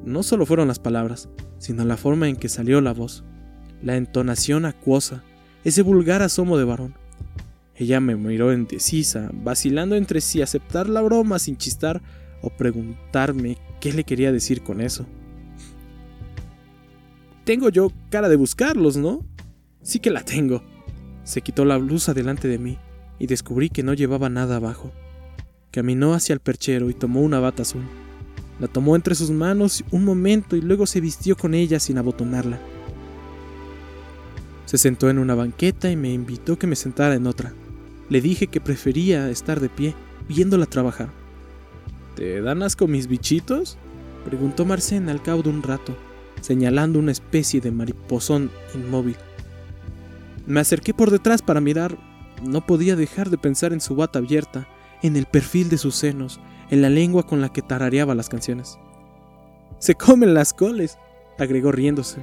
No 0.03 0.23
solo 0.23 0.47
fueron 0.47 0.69
las 0.69 0.79
palabras, 0.79 1.29
sino 1.59 1.85
la 1.85 1.99
forma 1.99 2.27
en 2.27 2.37
que 2.37 2.49
salió 2.49 2.81
la 2.81 2.95
voz, 2.95 3.23
la 3.83 3.97
entonación 3.97 4.65
acuosa, 4.65 5.23
ese 5.63 5.83
vulgar 5.83 6.23
asomo 6.23 6.57
de 6.57 6.65
varón. 6.65 6.95
Ella 7.77 8.01
me 8.01 8.17
miró 8.17 8.51
indecisa, 8.51 9.29
vacilando 9.31 9.95
entre 9.95 10.23
si 10.23 10.41
aceptar 10.41 10.89
la 10.89 11.03
broma 11.03 11.39
sin 11.39 11.59
chistar 11.59 12.01
o 12.41 12.49
preguntarme 12.49 13.59
qué 13.79 13.93
le 13.93 14.05
quería 14.05 14.33
decir 14.33 14.63
con 14.63 14.81
eso. 14.81 15.05
Tengo 17.45 17.69
yo 17.69 17.93
cara 18.09 18.31
de 18.31 18.37
buscarlos, 18.37 18.97
¿no? 18.97 19.23
Sí 19.83 19.99
que 19.99 20.09
la 20.09 20.25
tengo. 20.25 20.63
Se 21.25 21.43
quitó 21.43 21.67
la 21.67 21.77
blusa 21.77 22.15
delante 22.15 22.49
de 22.49 22.59
mí 22.59 22.79
y 23.19 23.27
descubrí 23.27 23.69
que 23.69 23.83
no 23.83 23.93
llevaba 23.93 24.31
nada 24.31 24.57
abajo. 24.57 24.93
Caminó 25.73 26.13
hacia 26.13 26.35
el 26.35 26.41
perchero 26.41 26.91
y 26.91 26.95
tomó 26.95 27.23
una 27.23 27.41
bata 27.41 27.63
azul. 27.63 27.83
La 28.61 28.69
tomó 28.69 28.95
entre 28.95 29.15
sus 29.15 29.31
manos 29.31 29.83
un 29.91 30.05
momento 30.05 30.55
y 30.55 30.61
luego 30.61 30.87
se 30.87 31.01
vistió 31.01 31.35
con 31.35 31.55
ella 31.55 31.81
sin 31.81 31.97
abotonarla. 31.97 32.61
Se 34.67 34.77
sentó 34.77 35.09
en 35.09 35.19
una 35.19 35.35
banqueta 35.35 35.91
y 35.91 35.97
me 35.97 36.13
invitó 36.13 36.59
que 36.59 36.67
me 36.67 36.77
sentara 36.77 37.15
en 37.15 37.27
otra. 37.27 37.55
Le 38.11 38.21
dije 38.21 38.49
que 38.49 38.61
prefería 38.61 39.31
estar 39.31 39.61
de 39.61 39.71
pie, 39.71 39.95
viéndola 40.29 40.67
trabajar. 40.67 41.09
¿Te 42.17 42.43
dan 42.43 42.63
asco 42.63 42.87
mis 42.87 43.07
bichitos? 43.07 43.79
preguntó 44.27 44.67
Marcena 44.67 45.11
al 45.11 45.23
cabo 45.23 45.43
de 45.43 45.49
un 45.49 45.63
rato. 45.63 45.97
señalando 46.43 46.99
una 46.99 47.13
especie 47.13 47.61
de 47.61 47.71
mariposón 47.71 48.51
inmóvil. 48.75 49.17
Me 50.47 50.61
acerqué 50.61 50.93
por 50.93 51.11
detrás 51.11 51.41
para 51.41 51.61
mirar. 51.61 51.97
No 52.43 52.67
podía 52.67 52.97
dejar 52.97 53.31
de 53.31 53.39
pensar 53.39 53.73
en 53.73 53.81
su 53.81 53.95
bata 53.95 54.19
abierta, 54.19 54.67
en 55.03 55.17
el 55.17 55.27
perfil 55.27 55.69
de 55.69 55.79
sus 55.79 55.95
senos, 55.95 56.41
en 56.71 56.83
la 56.83 56.91
lengua 56.91 57.25
con 57.25 57.41
la 57.41 57.53
que 57.53 57.63
tarareaba 57.63 58.15
las 58.15 58.29
canciones. 58.29 58.79
Se 59.79 59.95
comen 59.95 60.35
las 60.35 60.53
coles, 60.55 60.99
agregó 61.39 61.73
riéndose. 61.73 62.21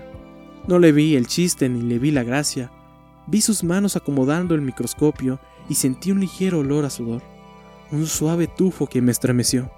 No 0.68 0.80
le 0.80 0.92
vi 0.92 1.16
el 1.16 1.28
chiste 1.28 1.68
ni 1.68 1.82
le 1.82 2.00
vi 2.00 2.12
la 2.12 2.24
gracia. 2.24 2.72
Vi 3.28 3.42
sus 3.42 3.64
manos 3.64 3.96
acomodando 3.96 4.56
el 4.56 4.62
microscopio 4.62 5.40
y 5.68 5.76
sentí 5.76 6.12
un 6.12 6.22
ligero 6.22 6.60
olor 6.60 6.86
a 6.86 6.90
sudor, 6.90 7.22
un 7.92 8.08
suave 8.08 8.48
tufo 8.48 8.88
que 8.88 9.02
me 9.02 9.12
estremeció. 9.12 9.72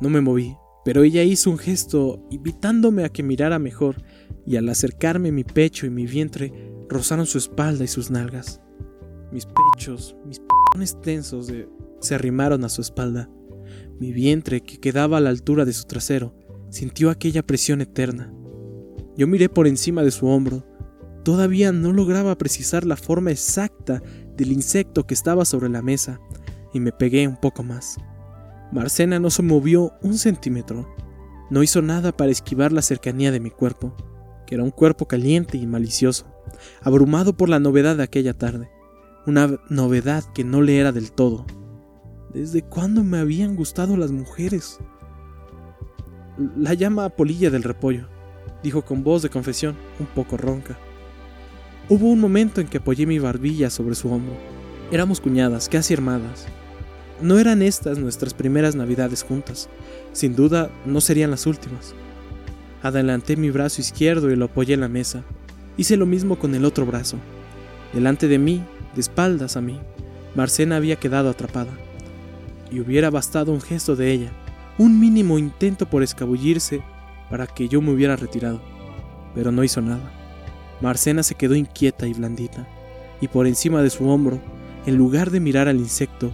No 0.00 0.08
me 0.08 0.20
moví, 0.20 0.56
pero 0.84 1.02
ella 1.02 1.22
hizo 1.22 1.50
un 1.50 1.58
gesto 1.58 2.26
invitándome 2.30 3.04
a 3.04 3.10
que 3.10 3.22
mirara 3.22 3.58
mejor 3.58 4.02
y 4.46 4.56
al 4.56 4.68
acercarme 4.70 5.30
mi 5.30 5.44
pecho 5.44 5.86
y 5.86 5.90
mi 5.90 6.06
vientre 6.06 6.72
rozaron 6.88 7.26
su 7.26 7.36
espalda 7.36 7.84
y 7.84 7.88
sus 7.88 8.10
nalgas. 8.10 8.61
Mis 9.32 9.46
pechos, 9.46 10.14
mis 10.26 10.40
p***ones 10.40 11.00
tensos 11.00 11.50
se 12.00 12.14
arrimaron 12.14 12.64
a 12.64 12.68
su 12.68 12.82
espalda. 12.82 13.30
Mi 13.98 14.12
vientre, 14.12 14.60
que 14.60 14.78
quedaba 14.78 15.16
a 15.16 15.20
la 15.20 15.30
altura 15.30 15.64
de 15.64 15.72
su 15.72 15.84
trasero, 15.84 16.34
sintió 16.68 17.08
aquella 17.08 17.42
presión 17.42 17.80
eterna. 17.80 18.30
Yo 19.16 19.26
miré 19.26 19.48
por 19.48 19.66
encima 19.66 20.02
de 20.02 20.10
su 20.10 20.26
hombro. 20.26 20.66
Todavía 21.24 21.72
no 21.72 21.94
lograba 21.94 22.36
precisar 22.36 22.84
la 22.84 22.96
forma 22.96 23.30
exacta 23.30 24.02
del 24.36 24.52
insecto 24.52 25.06
que 25.06 25.14
estaba 25.14 25.46
sobre 25.46 25.70
la 25.70 25.80
mesa, 25.80 26.20
y 26.74 26.80
me 26.80 26.92
pegué 26.92 27.26
un 27.26 27.36
poco 27.36 27.62
más. 27.62 27.96
Marcena 28.70 29.18
no 29.18 29.30
se 29.30 29.42
movió 29.42 29.94
un 30.02 30.18
centímetro. 30.18 30.94
No 31.48 31.62
hizo 31.62 31.80
nada 31.80 32.14
para 32.14 32.30
esquivar 32.30 32.70
la 32.70 32.82
cercanía 32.82 33.30
de 33.30 33.40
mi 33.40 33.50
cuerpo, 33.50 33.96
que 34.46 34.56
era 34.56 34.64
un 34.64 34.70
cuerpo 34.70 35.06
caliente 35.06 35.56
y 35.56 35.66
malicioso, 35.66 36.26
abrumado 36.82 37.34
por 37.34 37.48
la 37.48 37.60
novedad 37.60 37.96
de 37.96 38.02
aquella 38.02 38.34
tarde. 38.34 38.70
Una 39.26 39.58
novedad 39.68 40.24
que 40.34 40.44
no 40.44 40.62
le 40.62 40.78
era 40.78 40.92
del 40.92 41.12
todo. 41.12 41.46
¿Desde 42.34 42.62
cuándo 42.62 43.04
me 43.04 43.18
habían 43.18 43.56
gustado 43.56 43.96
las 43.96 44.10
mujeres? 44.10 44.78
La 46.56 46.74
llama 46.74 47.08
Polilla 47.10 47.50
del 47.50 47.62
Repollo, 47.62 48.08
dijo 48.62 48.82
con 48.82 49.04
voz 49.04 49.22
de 49.22 49.30
confesión, 49.30 49.76
un 50.00 50.06
poco 50.06 50.36
ronca. 50.36 50.78
Hubo 51.88 52.06
un 52.06 52.20
momento 52.20 52.60
en 52.60 52.68
que 52.68 52.78
apoyé 52.78 53.06
mi 53.06 53.18
barbilla 53.18 53.70
sobre 53.70 53.94
su 53.94 54.10
hombro. 54.10 54.34
Éramos 54.90 55.20
cuñadas, 55.20 55.68
casi 55.68 55.94
hermanas, 55.94 56.46
no 57.22 57.38
eran 57.38 57.62
estas 57.62 57.98
nuestras 57.98 58.34
primeras 58.34 58.74
navidades 58.74 59.22
juntas. 59.22 59.68
Sin 60.12 60.34
duda, 60.34 60.72
no 60.84 61.00
serían 61.00 61.30
las 61.30 61.46
últimas. 61.46 61.94
Adelanté 62.82 63.36
mi 63.36 63.50
brazo 63.50 63.80
izquierdo 63.80 64.32
y 64.32 64.36
lo 64.36 64.46
apoyé 64.46 64.74
en 64.74 64.80
la 64.80 64.88
mesa. 64.88 65.22
Hice 65.76 65.96
lo 65.96 66.04
mismo 66.04 66.36
con 66.36 66.52
el 66.56 66.64
otro 66.64 66.84
brazo. 66.84 67.18
Delante 67.92 68.26
de 68.26 68.38
mí, 68.38 68.64
de 68.94 69.00
espaldas 69.00 69.56
a 69.56 69.60
mí, 69.60 69.80
Marcena 70.34 70.76
había 70.76 70.96
quedado 70.96 71.30
atrapada. 71.30 71.72
Y 72.70 72.80
hubiera 72.80 73.10
bastado 73.10 73.52
un 73.52 73.60
gesto 73.60 73.96
de 73.96 74.12
ella, 74.12 74.32
un 74.78 74.98
mínimo 74.98 75.38
intento 75.38 75.86
por 75.86 76.02
escabullirse 76.02 76.82
para 77.30 77.46
que 77.46 77.68
yo 77.68 77.82
me 77.82 77.92
hubiera 77.92 78.16
retirado. 78.16 78.60
Pero 79.34 79.52
no 79.52 79.64
hizo 79.64 79.80
nada. 79.80 80.12
Marcena 80.80 81.22
se 81.22 81.34
quedó 81.34 81.54
inquieta 81.54 82.06
y 82.06 82.14
blandita, 82.14 82.66
y 83.20 83.28
por 83.28 83.46
encima 83.46 83.82
de 83.82 83.90
su 83.90 84.08
hombro, 84.08 84.40
en 84.86 84.96
lugar 84.96 85.30
de 85.30 85.40
mirar 85.40 85.68
al 85.68 85.78
insecto, 85.78 86.32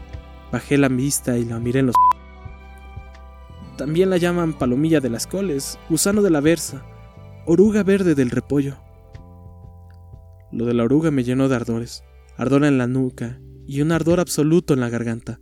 Bajé 0.51 0.79
la 0.79 0.89
vista 0.89 1.37
y 1.37 1.45
la 1.45 1.59
miré 1.59 1.81
en 1.81 1.87
los... 1.87 1.95
También 3.77 4.09
la 4.11 4.17
llaman 4.17 4.55
palomilla 4.55 5.01
de 5.01 5.11
las 5.11 5.27
coles, 5.27 5.79
gusano 5.91 6.23
de 6.23 6.31
la 6.31 6.41
versa, 6.41 6.83
oruga 7.45 7.83
verde 7.83 8.15
del 8.15 8.31
repollo. 8.31 8.77
Lo 10.51 10.65
de 10.65 10.73
la 10.73 10.85
oruga 10.85 11.11
me 11.11 11.23
llenó 11.23 11.49
de 11.49 11.57
ardores, 11.57 12.03
ardor 12.39 12.65
en 12.65 12.79
la 12.79 12.87
nuca 12.87 13.41
y 13.67 13.83
un 13.83 13.93
ardor 13.93 14.21
absoluto 14.21 14.73
en 14.73 14.81
la 14.81 14.89
garganta, 14.89 15.41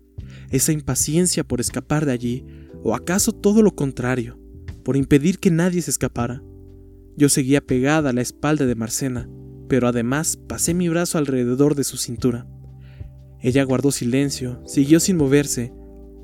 esa 0.50 0.72
impaciencia 0.72 1.44
por 1.44 1.60
escapar 1.60 2.06
de 2.06 2.12
allí, 2.12 2.44
o 2.82 2.94
acaso 2.94 3.32
todo 3.32 3.62
lo 3.62 3.76
contrario, 3.76 4.38
por 4.82 4.96
impedir 4.96 5.38
que 5.38 5.50
nadie 5.50 5.82
se 5.82 5.90
escapara. 5.90 6.42
Yo 7.16 7.28
seguía 7.28 7.60
pegada 7.60 8.10
a 8.10 8.12
la 8.12 8.22
espalda 8.22 8.66
de 8.66 8.74
Marcena, 8.74 9.28
pero 9.68 9.88
además 9.88 10.38
pasé 10.48 10.74
mi 10.74 10.88
brazo 10.88 11.18
alrededor 11.18 11.74
de 11.74 11.84
su 11.84 11.98
cintura. 11.98 12.48
Ella 13.40 13.64
guardó 13.64 13.92
silencio, 13.92 14.62
siguió 14.66 14.98
sin 14.98 15.16
moverse, 15.16 15.72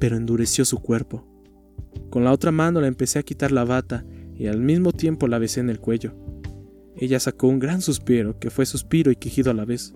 pero 0.00 0.16
endureció 0.16 0.64
su 0.64 0.78
cuerpo. 0.78 1.28
Con 2.10 2.24
la 2.24 2.32
otra 2.32 2.50
mano 2.50 2.80
la 2.80 2.88
empecé 2.88 3.18
a 3.18 3.22
quitar 3.22 3.52
la 3.52 3.64
bata 3.64 4.04
y 4.34 4.46
al 4.46 4.60
mismo 4.60 4.92
tiempo 4.92 5.28
la 5.28 5.38
besé 5.38 5.60
en 5.60 5.70
el 5.70 5.80
cuello. 5.80 6.14
Ella 6.96 7.20
sacó 7.20 7.48
un 7.48 7.58
gran 7.58 7.82
suspiro, 7.82 8.38
que 8.38 8.50
fue 8.50 8.66
suspiro 8.66 9.10
y 9.10 9.16
quejido 9.16 9.50
a 9.50 9.54
la 9.54 9.64
vez. 9.64 9.94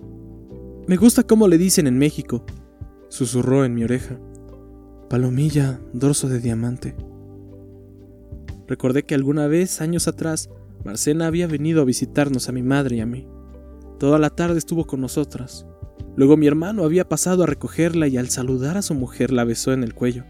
Me 0.86 0.96
gusta 0.96 1.24
cómo 1.24 1.48
le 1.48 1.58
dicen 1.58 1.86
en 1.86 1.98
México, 1.98 2.44
susurró 3.08 3.64
en 3.64 3.74
mi 3.74 3.84
oreja. 3.84 4.18
Palomilla, 5.10 5.80
dorso 5.92 6.28
de 6.28 6.40
diamante. 6.40 6.96
Recordé 8.68 9.04
que 9.04 9.14
alguna 9.14 9.46
vez, 9.46 9.80
años 9.80 10.08
atrás, 10.08 10.48
Marcena 10.84 11.26
había 11.26 11.46
venido 11.46 11.82
a 11.82 11.84
visitarnos 11.84 12.48
a 12.48 12.52
mi 12.52 12.62
madre 12.62 12.96
y 12.96 13.00
a 13.00 13.06
mí. 13.06 13.26
Toda 13.98 14.18
la 14.18 14.30
tarde 14.30 14.58
estuvo 14.58 14.86
con 14.86 15.00
nosotras, 15.00 15.66
Luego 16.16 16.38
mi 16.38 16.46
hermano 16.46 16.84
había 16.84 17.06
pasado 17.06 17.42
a 17.42 17.46
recogerla 17.46 18.08
y 18.08 18.16
al 18.16 18.30
saludar 18.30 18.78
a 18.78 18.82
su 18.82 18.94
mujer 18.94 19.30
la 19.30 19.44
besó 19.44 19.74
en 19.74 19.82
el 19.82 19.94
cuello. 19.94 20.24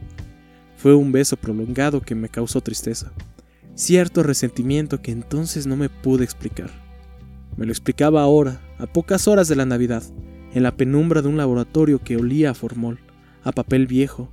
Fue 0.76 0.94
un 0.94 1.12
beso 1.12 1.36
prolongado 1.36 2.00
que 2.00 2.16
me 2.16 2.28
causó 2.28 2.60
tristeza, 2.60 3.12
cierto 3.75 4.25
resentimiento 4.25 5.00
que 5.00 5.12
entonces 5.12 5.66
no 5.66 5.76
me 5.76 5.88
pude 5.88 6.25
explicar. 6.25 6.70
Me 7.56 7.66
lo 7.66 7.72
explicaba 7.72 8.22
ahora, 8.22 8.60
a 8.78 8.86
pocas 8.86 9.28
horas 9.28 9.46
de 9.46 9.54
la 9.54 9.64
Navidad, 9.64 10.02
en 10.56 10.62
la 10.62 10.75
penumbra 10.75 11.20
de 11.20 11.28
un 11.28 11.36
laboratorio 11.36 11.98
que 12.02 12.16
olía 12.16 12.48
a 12.48 12.54
formol, 12.54 12.98
a 13.44 13.52
papel 13.52 13.86
viejo 13.86 14.30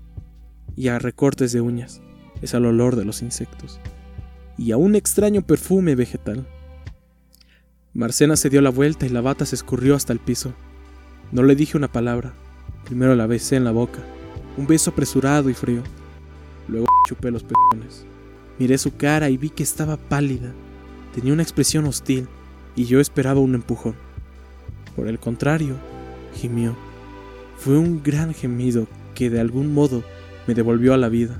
y 0.74 0.88
a 0.88 0.98
recortes 0.98 1.52
de 1.52 1.60
uñas. 1.60 2.02
Es 2.42 2.56
al 2.56 2.66
olor 2.66 2.96
de 2.96 3.04
los 3.04 3.22
insectos 3.22 3.82
y 4.58 4.72
a 4.72 4.78
un 4.78 4.96
extraño 4.96 5.42
perfume 5.42 5.96
vegetal. 5.96 6.48
Marcena 7.94 8.38
se 8.38 8.50
dio 8.50 8.62
la 8.62 8.70
vuelta 8.70 9.06
y 9.06 9.10
la 9.10 9.20
bata 9.20 9.46
se 9.46 9.56
escurrió 9.56 9.96
hasta 9.96 10.14
el 10.14 10.20
piso. 10.20 10.54
No 11.34 11.44
le 11.44 11.58
dije 11.58 11.76
una 11.76 11.92
palabra. 11.92 12.32
Primero 12.86 13.16
la 13.16 13.28
besé 13.28 13.58
en 13.58 13.66
la 13.66 13.72
boca. 13.72 14.00
Un 14.56 14.66
beso 14.66 14.92
apresurado 14.92 15.50
y 15.50 15.54
frío. 15.54 15.84
Luego 16.70 16.88
chupé 17.10 17.32
los 17.32 17.44
pezones. 17.44 18.06
Miré 18.60 18.78
su 18.78 18.96
cara 18.96 19.30
y 19.30 19.36
vi 19.36 19.50
que 19.50 19.64
estaba 19.64 19.98
pálida. 19.98 20.54
Tenía 21.14 21.34
una 21.34 21.44
expresión 21.44 21.84
hostil 21.84 22.30
y 22.78 22.86
yo 22.86 23.02
esperaba 23.02 23.42
un 23.42 23.56
empujón. 23.56 23.96
Por 24.96 25.10
el 25.10 25.20
contrario, 25.20 25.76
gimió. 26.34 26.76
Fue 27.58 27.78
un 27.78 28.04
gran 28.04 28.34
gemido 28.34 28.88
que 29.16 29.30
de 29.30 29.40
algún 29.40 29.74
modo 29.74 30.04
me 30.48 30.54
devolvió 30.54 30.94
a 30.94 30.98
la 30.98 31.10
vida, 31.10 31.40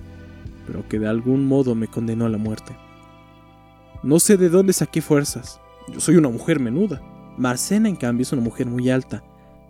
pero 0.66 0.88
que 0.88 1.00
de 1.00 1.08
algún 1.08 1.46
modo 1.48 1.76
me 1.76 1.88
condenó 1.88 2.26
a 2.26 2.30
la 2.30 2.38
muerte. 2.38 2.76
No 4.04 4.20
sé 4.20 4.38
de 4.38 4.50
dónde 4.50 4.74
saqué 4.74 5.02
fuerzas. 5.02 5.60
Yo 5.92 6.00
soy 6.00 6.16
una 6.16 6.30
mujer 6.30 6.60
menuda. 6.60 7.02
Marcena, 7.38 7.90
en 7.90 7.96
cambio, 7.96 8.24
es 8.24 8.32
una 8.32 8.42
mujer 8.42 8.68
muy 8.68 8.90
alta 8.90 9.24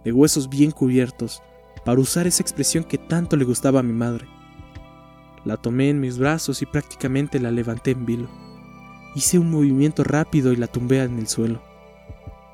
de 0.03 0.11
huesos 0.11 0.49
bien 0.49 0.71
cubiertos, 0.71 1.41
para 1.85 1.99
usar 1.99 2.27
esa 2.27 2.41
expresión 2.41 2.83
que 2.83 2.97
tanto 2.97 3.35
le 3.35 3.45
gustaba 3.45 3.79
a 3.79 3.83
mi 3.83 3.93
madre. 3.93 4.27
La 5.45 5.57
tomé 5.57 5.89
en 5.89 5.99
mis 5.99 6.17
brazos 6.17 6.61
y 6.61 6.65
prácticamente 6.65 7.39
la 7.39 7.51
levanté 7.51 7.91
en 7.91 8.05
vilo. 8.05 8.29
Hice 9.15 9.37
un 9.37 9.51
movimiento 9.51 10.03
rápido 10.03 10.53
y 10.53 10.55
la 10.55 10.67
tumbé 10.67 11.03
en 11.03 11.19
el 11.19 11.27
suelo. 11.27 11.61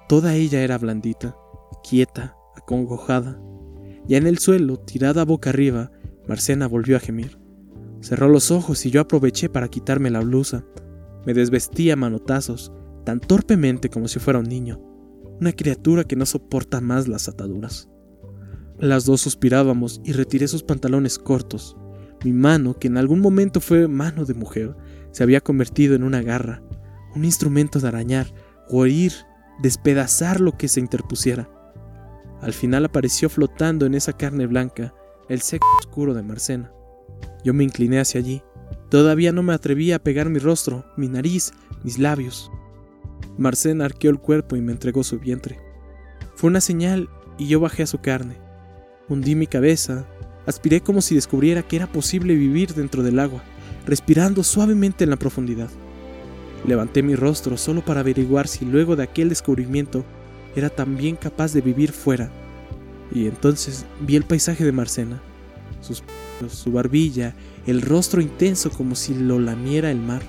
Toda 0.07 0.35
ella 0.35 0.61
era 0.61 0.77
blandita, 0.77 1.35
quieta, 1.87 2.35
acongojada. 2.59 3.41
Ya 4.07 4.17
en 4.17 4.27
el 4.27 4.37
suelo, 4.37 4.77
tirada 4.77 5.25
boca 5.25 5.49
arriba, 5.49 5.91
Marcena 6.27 6.67
volvió 6.67 6.95
a 6.97 6.99
gemir. 6.99 7.37
Cerró 8.01 8.29
los 8.29 8.51
ojos 8.51 8.85
y 8.85 8.91
yo 8.91 9.01
aproveché 9.01 9.49
para 9.49 9.67
quitarme 9.67 10.09
la 10.09 10.21
blusa. 10.21 10.63
Me 11.25 11.33
desvestí 11.33 11.91
a 11.91 11.95
manotazos, 11.95 12.71
tan 13.03 13.19
torpemente 13.19 13.89
como 13.89 14.07
si 14.07 14.19
fuera 14.19 14.39
un 14.39 14.45
niño 14.47 14.81
una 15.39 15.53
criatura 15.53 16.03
que 16.03 16.15
no 16.15 16.25
soporta 16.25 16.81
más 16.81 17.07
las 17.07 17.27
ataduras. 17.29 17.89
Las 18.77 19.05
dos 19.05 19.21
suspirábamos 19.21 20.01
y 20.03 20.13
retiré 20.13 20.47
sus 20.47 20.63
pantalones 20.63 21.17
cortos. 21.17 21.77
Mi 22.23 22.33
mano, 22.33 22.77
que 22.77 22.87
en 22.87 22.97
algún 22.97 23.19
momento 23.21 23.61
fue 23.61 23.87
mano 23.87 24.25
de 24.25 24.33
mujer, 24.33 24.75
se 25.11 25.23
había 25.23 25.41
convertido 25.41 25.95
en 25.95 26.03
una 26.03 26.21
garra, 26.21 26.61
un 27.15 27.23
instrumento 27.25 27.79
de 27.79 27.87
arañar, 27.87 28.33
o 28.69 28.85
herir, 28.85 29.13
despedazar 29.61 30.39
lo 30.41 30.57
que 30.57 30.67
se 30.67 30.79
interpusiera. 30.79 31.49
Al 32.41 32.53
final 32.53 32.85
apareció 32.85 33.29
flotando 33.29 33.85
en 33.85 33.95
esa 33.95 34.13
carne 34.13 34.47
blanca 34.47 34.93
el 35.27 35.41
sexo 35.41 35.67
oscuro 35.79 36.13
de 36.13 36.23
Marcena. 36.23 36.71
Yo 37.43 37.53
me 37.53 37.63
incliné 37.63 37.99
hacia 37.99 38.19
allí. 38.19 38.41
Todavía 38.89 39.31
no 39.31 39.43
me 39.43 39.53
atrevía 39.53 39.97
a 39.97 39.99
pegar 39.99 40.29
mi 40.29 40.39
rostro, 40.39 40.85
mi 40.97 41.07
nariz, 41.07 41.51
mis 41.83 41.99
labios. 41.99 42.51
Marcena 43.37 43.85
arqueó 43.85 44.09
el 44.11 44.19
cuerpo 44.19 44.55
y 44.55 44.61
me 44.61 44.71
entregó 44.71 45.03
su 45.03 45.19
vientre. 45.19 45.59
Fue 46.35 46.49
una 46.49 46.61
señal 46.61 47.09
y 47.37 47.47
yo 47.47 47.59
bajé 47.59 47.83
a 47.83 47.87
su 47.87 47.99
carne. 47.99 48.37
Hundí 49.07 49.35
mi 49.35 49.47
cabeza, 49.47 50.05
aspiré 50.45 50.81
como 50.81 51.01
si 51.01 51.15
descubriera 51.15 51.63
que 51.63 51.75
era 51.75 51.87
posible 51.87 52.35
vivir 52.35 52.73
dentro 52.73 53.03
del 53.03 53.19
agua, 53.19 53.43
respirando 53.85 54.43
suavemente 54.43 55.03
en 55.03 55.09
la 55.09 55.17
profundidad. 55.17 55.69
Levanté 56.65 57.03
mi 57.03 57.15
rostro 57.15 57.57
solo 57.57 57.83
para 57.83 58.01
averiguar 58.01 58.47
si 58.47 58.65
luego 58.65 58.95
de 58.95 59.03
aquel 59.03 59.29
descubrimiento 59.29 60.03
era 60.55 60.69
también 60.69 61.15
capaz 61.15 61.53
de 61.53 61.61
vivir 61.61 61.91
fuera. 61.91 62.29
Y 63.11 63.27
entonces 63.27 63.85
vi 64.01 64.15
el 64.15 64.23
paisaje 64.23 64.63
de 64.63 64.71
Marcena, 64.71 65.21
sus 65.81 66.03
su 66.47 66.71
barbilla, 66.71 67.35
el 67.65 67.81
rostro 67.81 68.21
intenso 68.21 68.69
como 68.69 68.95
si 68.95 69.13
lo 69.13 69.39
lamiera 69.39 69.91
el 69.91 69.99
mar. 69.99 70.21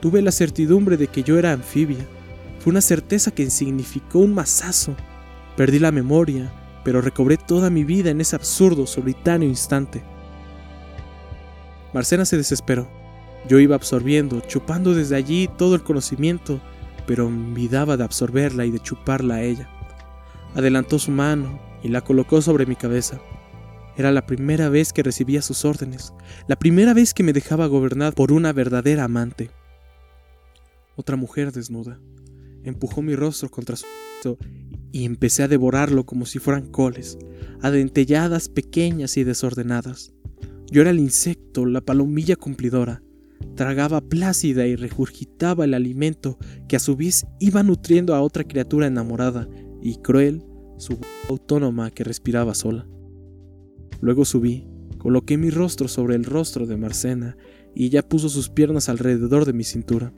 Tuve 0.00 0.20
la 0.20 0.32
certidumbre 0.32 0.96
de 0.96 1.08
que 1.08 1.22
yo 1.22 1.38
era 1.38 1.52
anfibia. 1.52 2.06
Fue 2.60 2.70
una 2.70 2.80
certeza 2.80 3.30
que 3.30 3.48
significó 3.48 4.18
un 4.18 4.34
mazazo. 4.34 4.94
Perdí 5.56 5.78
la 5.78 5.92
memoria, 5.92 6.52
pero 6.84 7.00
recobré 7.00 7.36
toda 7.36 7.70
mi 7.70 7.84
vida 7.84 8.10
en 8.10 8.20
ese 8.20 8.36
absurdo, 8.36 8.86
solitario 8.86 9.48
instante. 9.48 10.02
Marcena 11.94 12.24
se 12.24 12.36
desesperó. 12.36 12.88
Yo 13.48 13.58
iba 13.58 13.76
absorbiendo, 13.76 14.40
chupando 14.40 14.94
desde 14.94 15.16
allí 15.16 15.48
todo 15.56 15.76
el 15.76 15.82
conocimiento, 15.82 16.60
pero 17.06 17.26
olvidaba 17.26 17.96
de 17.96 18.04
absorberla 18.04 18.66
y 18.66 18.70
de 18.70 18.80
chuparla 18.80 19.36
a 19.36 19.42
ella. 19.42 19.68
Adelantó 20.54 20.98
su 20.98 21.10
mano 21.10 21.60
y 21.82 21.88
la 21.88 22.02
colocó 22.02 22.42
sobre 22.42 22.66
mi 22.66 22.76
cabeza. 22.76 23.20
Era 23.96 24.12
la 24.12 24.26
primera 24.26 24.68
vez 24.68 24.92
que 24.92 25.02
recibía 25.02 25.42
sus 25.42 25.64
órdenes, 25.64 26.12
la 26.48 26.56
primera 26.56 26.92
vez 26.94 27.14
que 27.14 27.22
me 27.22 27.32
dejaba 27.32 27.66
gobernar 27.66 28.14
por 28.14 28.32
una 28.32 28.52
verdadera 28.52 29.04
amante. 29.04 29.50
Otra 30.96 31.16
mujer 31.16 31.52
desnuda 31.52 31.98
empujó 32.66 33.00
mi 33.00 33.14
rostro 33.14 33.48
contra 33.48 33.76
su 33.76 33.86
y 34.92 35.04
empecé 35.04 35.42
a 35.42 35.48
devorarlo 35.48 36.04
como 36.04 36.26
si 36.26 36.38
fueran 36.38 36.66
coles, 36.66 37.18
adentelladas 37.60 38.48
pequeñas 38.48 39.16
y 39.16 39.24
desordenadas. 39.24 40.12
Yo 40.70 40.80
era 40.80 40.90
el 40.90 40.98
insecto, 40.98 41.64
la 41.64 41.80
palomilla 41.80 42.34
cumplidora. 42.34 43.02
Tragaba 43.54 44.00
plácida 44.00 44.66
y 44.66 44.76
regurgitaba 44.76 45.64
el 45.64 45.74
alimento 45.74 46.38
que 46.68 46.76
a 46.76 46.80
su 46.80 46.96
vez 46.96 47.26
iba 47.40 47.62
nutriendo 47.62 48.14
a 48.14 48.20
otra 48.20 48.44
criatura 48.44 48.86
enamorada 48.86 49.48
y 49.82 49.96
cruel, 49.96 50.44
su 50.78 50.98
autónoma 51.28 51.90
que 51.90 52.04
respiraba 52.04 52.54
sola. 52.54 52.86
Luego 54.00 54.24
subí, 54.24 54.66
coloqué 54.98 55.38
mi 55.38 55.50
rostro 55.50 55.88
sobre 55.88 56.16
el 56.16 56.24
rostro 56.24 56.66
de 56.66 56.76
Marcena 56.76 57.36
y 57.74 57.86
ella 57.86 58.06
puso 58.06 58.28
sus 58.28 58.48
piernas 58.48 58.88
alrededor 58.88 59.44
de 59.44 59.52
mi 59.52 59.64
cintura. 59.64 60.12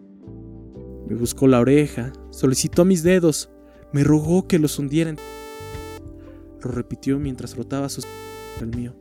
Me 1.09 1.15
buscó 1.15 1.47
la 1.47 1.61
oreja, 1.61 2.13
solicitó 2.31 2.85
mis 2.85 3.03
dedos, 3.03 3.51
me 3.93 4.05
rogó 4.05 4.47
que 4.47 4.59
los 4.59 4.79
hundiera. 4.79 5.15
Lo 6.63 6.71
repitió 6.71 7.19
mientras 7.19 7.55
frotaba 7.55 7.89
sus 7.89 8.05
el 8.61 8.77
mío. 8.77 8.95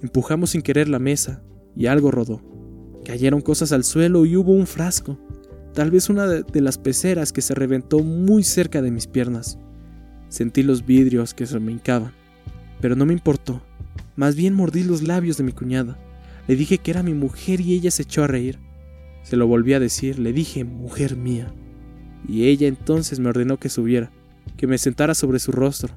Empujamos 0.00 0.50
sin 0.50 0.62
querer 0.62 0.88
la 0.88 0.98
mesa 0.98 1.42
y 1.76 1.86
algo 1.86 2.10
rodó. 2.10 2.42
Cayeron 3.04 3.40
cosas 3.40 3.72
al 3.72 3.84
suelo 3.84 4.24
y 4.26 4.36
hubo 4.36 4.52
un 4.52 4.66
frasco, 4.66 5.18
tal 5.74 5.90
vez 5.90 6.08
una 6.08 6.26
de 6.26 6.60
las 6.60 6.78
peceras 6.78 7.32
que 7.32 7.42
se 7.42 7.54
reventó 7.54 8.00
muy 8.00 8.44
cerca 8.44 8.80
de 8.80 8.90
mis 8.90 9.06
piernas. 9.06 9.58
Sentí 10.28 10.62
los 10.62 10.86
vidrios 10.86 11.34
que 11.34 11.46
se 11.46 11.58
me 11.58 11.72
hincaban, 11.72 12.12
pero 12.80 12.94
no 12.94 13.04
me 13.04 13.12
importó. 13.12 13.62
Más 14.16 14.36
bien 14.36 14.54
mordí 14.54 14.84
los 14.84 15.02
labios 15.02 15.36
de 15.36 15.44
mi 15.44 15.52
cuñada. 15.52 15.98
Le 16.46 16.56
dije 16.56 16.78
que 16.78 16.90
era 16.90 17.02
mi 17.02 17.14
mujer 17.14 17.60
y 17.60 17.74
ella 17.74 17.90
se 17.90 18.02
echó 18.02 18.24
a 18.24 18.28
reír. 18.28 18.58
Se 19.22 19.36
lo 19.36 19.46
volví 19.46 19.74
a 19.74 19.80
decir, 19.80 20.18
le 20.18 20.32
dije, 20.32 20.64
mujer 20.64 21.16
mía. 21.16 21.52
Y 22.28 22.44
ella 22.44 22.68
entonces 22.68 23.20
me 23.20 23.28
ordenó 23.28 23.58
que 23.58 23.68
subiera, 23.68 24.10
que 24.56 24.66
me 24.66 24.78
sentara 24.78 25.14
sobre 25.14 25.38
su 25.38 25.52
rostro. 25.52 25.94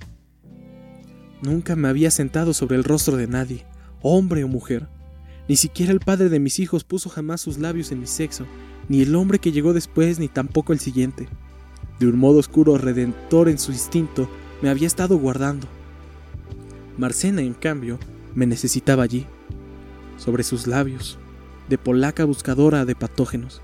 Nunca 1.42 1.76
me 1.76 1.88
había 1.88 2.12
sentado 2.12 2.54
sobre 2.54 2.78
el 2.78 2.84
rostro 2.84 3.18
de 3.18 3.28
nadie, 3.28 3.66
hombre 4.02 4.44
o 4.44 4.48
mujer. 4.48 4.88
Ni 5.48 5.56
siquiera 5.56 5.92
el 5.92 6.00
padre 6.00 6.30
de 6.30 6.40
mis 6.40 6.60
hijos 6.60 6.84
puso 6.84 7.10
jamás 7.10 7.42
sus 7.42 7.60
labios 7.60 7.92
en 7.92 8.00
mi 8.00 8.08
sexo, 8.08 8.46
ni 8.90 9.02
el 9.02 9.16
hombre 9.16 9.40
que 9.40 9.52
llegó 9.52 9.74
después, 9.74 10.20
ni 10.20 10.28
tampoco 10.28 10.74
el 10.74 10.80
siguiente. 10.80 11.28
De 12.00 12.08
un 12.08 12.18
modo 12.18 12.40
oscuro 12.40 12.78
redentor 12.78 13.50
en 13.50 13.60
su 13.60 13.72
instinto, 13.72 14.30
me 14.62 14.70
había 14.70 14.88
estado 14.88 15.18
guardando. 15.18 15.68
Marcena, 16.98 17.42
en 17.42 17.54
cambio, 17.54 18.00
me 18.34 18.46
necesitaba 18.46 19.04
allí, 19.04 19.26
sobre 20.18 20.44
sus 20.44 20.68
labios, 20.68 21.18
de 21.70 21.78
polaca 21.78 22.26
buscadora 22.26 22.86
de 22.86 22.96
patógenos. 22.96 23.62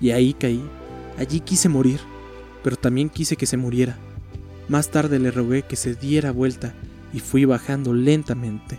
Y 0.00 0.10
ahí 0.10 0.32
caí. 0.32 0.62
Allí 1.18 1.40
quise 1.40 1.68
morir, 1.68 2.00
pero 2.62 2.76
también 2.76 3.10
quise 3.10 3.36
que 3.36 3.46
se 3.46 3.56
muriera. 3.56 3.98
Más 4.68 4.90
tarde 4.90 5.18
le 5.18 5.30
rogué 5.30 5.62
que 5.62 5.76
se 5.76 5.94
diera 5.94 6.30
vuelta 6.30 6.74
y 7.12 7.20
fui 7.20 7.44
bajando 7.44 7.92
lentamente. 7.94 8.78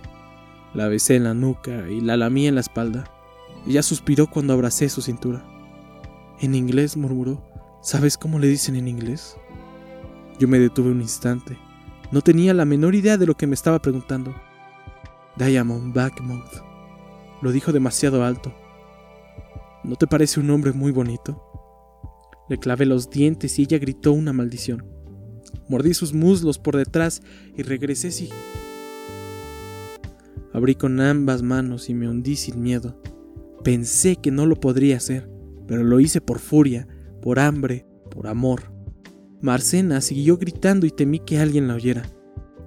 La 0.74 0.88
besé 0.88 1.16
en 1.16 1.24
la 1.24 1.34
nuca 1.34 1.90
y 1.90 2.02
la 2.02 2.16
lamí 2.16 2.48
en 2.48 2.56
la 2.56 2.62
espalda. 2.62 3.06
Ella 3.66 3.82
suspiró 3.84 4.28
cuando 4.28 4.54
abracé 4.54 4.88
su 4.90 5.02
cintura. 5.02 5.44
En 6.40 6.56
inglés 6.56 6.96
murmuró, 6.96 7.44
¿sabes 7.82 8.18
cómo 8.18 8.40
le 8.40 8.48
dicen 8.48 8.76
en 8.76 8.88
inglés? 8.88 9.36
Yo 10.40 10.48
me 10.48 10.60
detuve 10.60 10.92
un 10.92 11.02
instante. 11.02 11.58
No 12.12 12.22
tenía 12.22 12.54
la 12.54 12.66
menor 12.66 12.96
idea 12.96 13.18
de 13.18 13.26
lo 13.26 13.36
que 13.36 13.48
me 13.48 13.56
estaba 13.56 13.80
preguntando. 13.80 14.34
Diamond 15.38 15.94
Backmouth. 15.94 16.64
Lo 17.42 17.52
dijo 17.52 17.72
demasiado 17.72 18.24
alto. 18.24 18.54
¿No 19.84 19.96
te 19.96 20.08
parece 20.08 20.40
un 20.40 20.50
hombre 20.50 20.72
muy 20.72 20.92
bonito? 20.92 21.44
Le 22.48 22.58
clavé 22.58 22.86
los 22.86 23.10
dientes 23.10 23.58
y 23.60 23.64
ella 23.64 23.80
gritó 23.80 24.12
una 24.12 24.34
maldición. 24.34 24.86
Mordí 25.68 25.94
sus 25.94 26.14
muslos 26.14 26.58
por 26.58 26.76
detrás 26.78 27.22
y 27.56 27.64
regresé 27.64 28.12
sin... 28.12 28.30
Abrí 30.60 30.76
con 30.76 31.00
ambas 31.00 31.42
manos 31.42 31.90
y 31.90 31.94
me 31.94 32.10
hundí 32.10 32.36
sin 32.36 32.62
miedo. 32.62 33.02
Pensé 33.64 34.18
que 34.18 34.30
no 34.30 34.46
lo 34.46 34.58
podría 34.58 34.98
hacer, 34.98 35.30
pero 35.70 35.86
lo 35.86 36.02
hice 36.02 36.20
por 36.20 36.40
furia, 36.40 36.86
por 37.22 37.40
hambre, 37.40 37.86
por 38.12 38.28
amor. 38.28 38.74
Marcena 39.40 40.02
siguió 40.02 40.38
gritando 40.38 40.86
y 40.86 40.92
temí 40.92 41.20
que 41.20 41.40
alguien 41.40 41.70
la 41.70 41.76
oyera. 41.76 42.04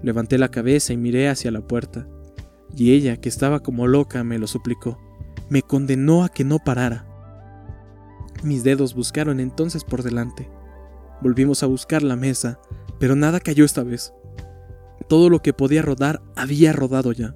Levanté 0.03 0.39
la 0.39 0.51
cabeza 0.51 0.95
y 0.95 0.97
miré 0.97 1.29
hacia 1.29 1.51
la 1.51 1.61
puerta 1.61 2.09
y 2.75 2.95
ella, 2.95 3.19
que 3.19 3.29
estaba 3.29 3.61
como 3.61 3.87
loca, 3.87 4.25
me 4.25 4.39
lo 4.39 4.47
suplicó. 4.47 4.99
Me 5.51 5.61
condenó 5.61 6.25
a 6.25 6.31
que 6.31 6.45
no 6.45 6.61
parara. 6.61 7.05
Mis 8.43 8.65
dedos 8.65 8.95
buscaron 8.95 9.39
entonces 9.39 9.85
por 9.85 10.03
delante. 10.03 10.49
Volvimos 11.21 11.63
a 11.63 11.67
buscar 11.67 12.03
la 12.03 12.17
mesa, 12.17 12.59
pero 12.99 13.17
nada 13.17 13.39
cayó 13.39 13.67
esta 13.67 13.83
vez. 13.83 14.15
Todo 15.07 15.29
lo 15.29 15.43
que 15.43 15.53
podía 15.53 15.83
rodar 15.83 16.23
había 16.35 16.73
rodado 16.73 17.13
ya. 17.13 17.35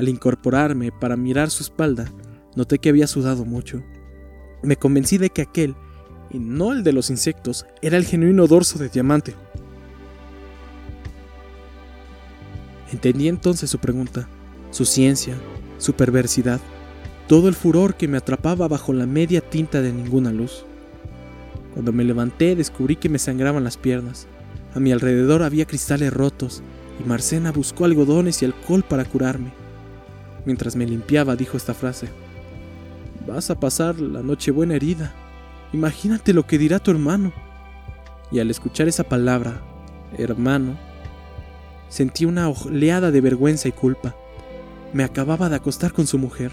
Al 0.00 0.08
incorporarme 0.08 0.92
para 0.92 1.14
mirar 1.14 1.50
su 1.50 1.62
espalda, 1.62 2.10
noté 2.56 2.78
que 2.78 2.88
había 2.88 3.06
sudado 3.06 3.44
mucho. 3.44 3.82
Me 4.62 4.76
convencí 4.76 5.18
de 5.18 5.28
que 5.28 5.42
aquel, 5.42 5.76
y 6.30 6.38
no 6.38 6.72
el 6.72 6.82
de 6.82 6.94
los 6.94 7.10
insectos, 7.10 7.66
era 7.82 7.98
el 7.98 8.06
genuino 8.06 8.46
dorso 8.46 8.78
de 8.78 8.88
diamante. 8.88 9.34
Entendí 12.90 13.28
entonces 13.28 13.68
su 13.68 13.78
pregunta, 13.78 14.26
su 14.70 14.86
ciencia, 14.86 15.34
su 15.76 15.92
perversidad, 15.92 16.62
todo 17.28 17.46
el 17.48 17.54
furor 17.54 17.94
que 17.94 18.08
me 18.08 18.16
atrapaba 18.16 18.68
bajo 18.68 18.94
la 18.94 19.04
media 19.04 19.42
tinta 19.42 19.82
de 19.82 19.92
ninguna 19.92 20.32
luz. 20.32 20.64
Cuando 21.74 21.92
me 21.92 22.04
levanté 22.04 22.56
descubrí 22.56 22.96
que 22.96 23.10
me 23.10 23.18
sangraban 23.18 23.64
las 23.64 23.76
piernas. 23.76 24.28
A 24.74 24.80
mi 24.80 24.92
alrededor 24.92 25.42
había 25.42 25.66
cristales 25.66 26.10
rotos 26.10 26.62
y 26.98 27.06
Marcena 27.06 27.52
buscó 27.52 27.84
algodones 27.84 28.40
y 28.40 28.46
alcohol 28.46 28.82
para 28.82 29.04
curarme. 29.04 29.60
Mientras 30.44 30.76
me 30.76 30.86
limpiaba 30.86 31.36
dijo 31.36 31.56
esta 31.56 31.74
frase. 31.74 32.08
Vas 33.26 33.50
a 33.50 33.60
pasar 33.60 34.00
la 34.00 34.22
noche 34.22 34.50
buena 34.50 34.74
herida. 34.74 35.14
Imagínate 35.72 36.32
lo 36.32 36.46
que 36.46 36.58
dirá 36.58 36.78
tu 36.78 36.90
hermano. 36.90 37.32
Y 38.32 38.38
al 38.38 38.50
escuchar 38.50 38.88
esa 38.88 39.04
palabra, 39.04 39.60
hermano, 40.16 40.76
Sentí 41.90 42.24
una 42.24 42.48
oleada 42.48 43.10
de 43.10 43.20
vergüenza 43.20 43.68
y 43.68 43.72
culpa. 43.72 44.14
Me 44.92 45.02
acababa 45.02 45.48
de 45.48 45.56
acostar 45.56 45.92
con 45.92 46.06
su 46.06 46.18
mujer. 46.18 46.52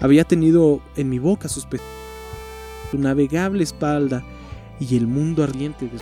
Había 0.00 0.22
tenido 0.22 0.80
en 0.96 1.08
mi 1.08 1.18
boca 1.18 1.48
sus 1.48 1.66
su 2.90 2.98
navegable 2.98 3.64
espalda 3.64 4.24
y 4.78 4.96
el 4.96 5.08
mundo 5.08 5.42
ardiente 5.42 5.86
de 5.86 5.98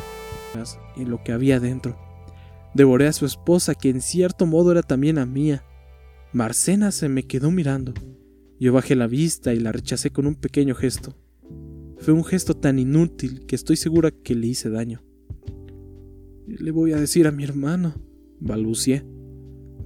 en 0.97 1.11
lo 1.11 1.25
que 1.25 1.33
había 1.33 1.61
dentro. 1.61 1.97
Devoré 2.75 3.09
a 3.09 3.13
su 3.15 3.25
esposa, 3.25 3.75
que 3.75 3.89
en 3.89 4.03
cierto 4.03 4.45
modo 4.45 4.71
era 4.71 4.83
también 4.83 5.19
a 5.19 5.25
mía. 5.25 5.63
Marcena 6.35 6.91
se 6.91 7.09
me 7.09 7.29
quedó 7.29 7.53
mirando. 7.53 7.95
Yo 8.59 8.73
bajé 8.73 8.97
la 8.97 9.07
vista 9.07 9.55
y 9.55 9.61
la 9.61 9.71
rechacé 9.71 10.11
con 10.11 10.27
un 10.27 10.35
pequeño 10.35 10.75
gesto. 10.75 11.17
Fue 11.99 12.13
un 12.13 12.25
gesto 12.25 12.55
tan 12.57 12.81
inútil 12.81 13.47
que 13.47 13.55
estoy 13.55 13.77
segura 13.77 14.11
que 14.11 14.35
le 14.35 14.49
hice 14.49 14.69
daño. 14.69 15.01
Le 16.49 16.73
voy 16.73 16.93
a 16.93 16.97
decir 16.97 17.29
a 17.29 17.31
mi 17.31 17.45
hermano, 17.45 17.95
balbucié. 18.41 19.07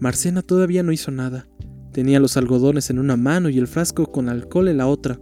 Marcena 0.01 0.41
todavía 0.41 0.83
no 0.83 0.91
hizo 0.91 1.11
nada. 1.11 1.47
Tenía 1.93 2.19
los 2.19 2.39
algodones 2.39 2.89
en 2.89 2.99
una 2.99 3.19
mano 3.19 3.51
y 3.51 3.59
el 3.59 3.67
frasco 3.67 4.11
con 4.11 4.31
alcohol 4.31 4.69
en 4.69 4.79
la 4.79 4.87
otra. 4.87 5.21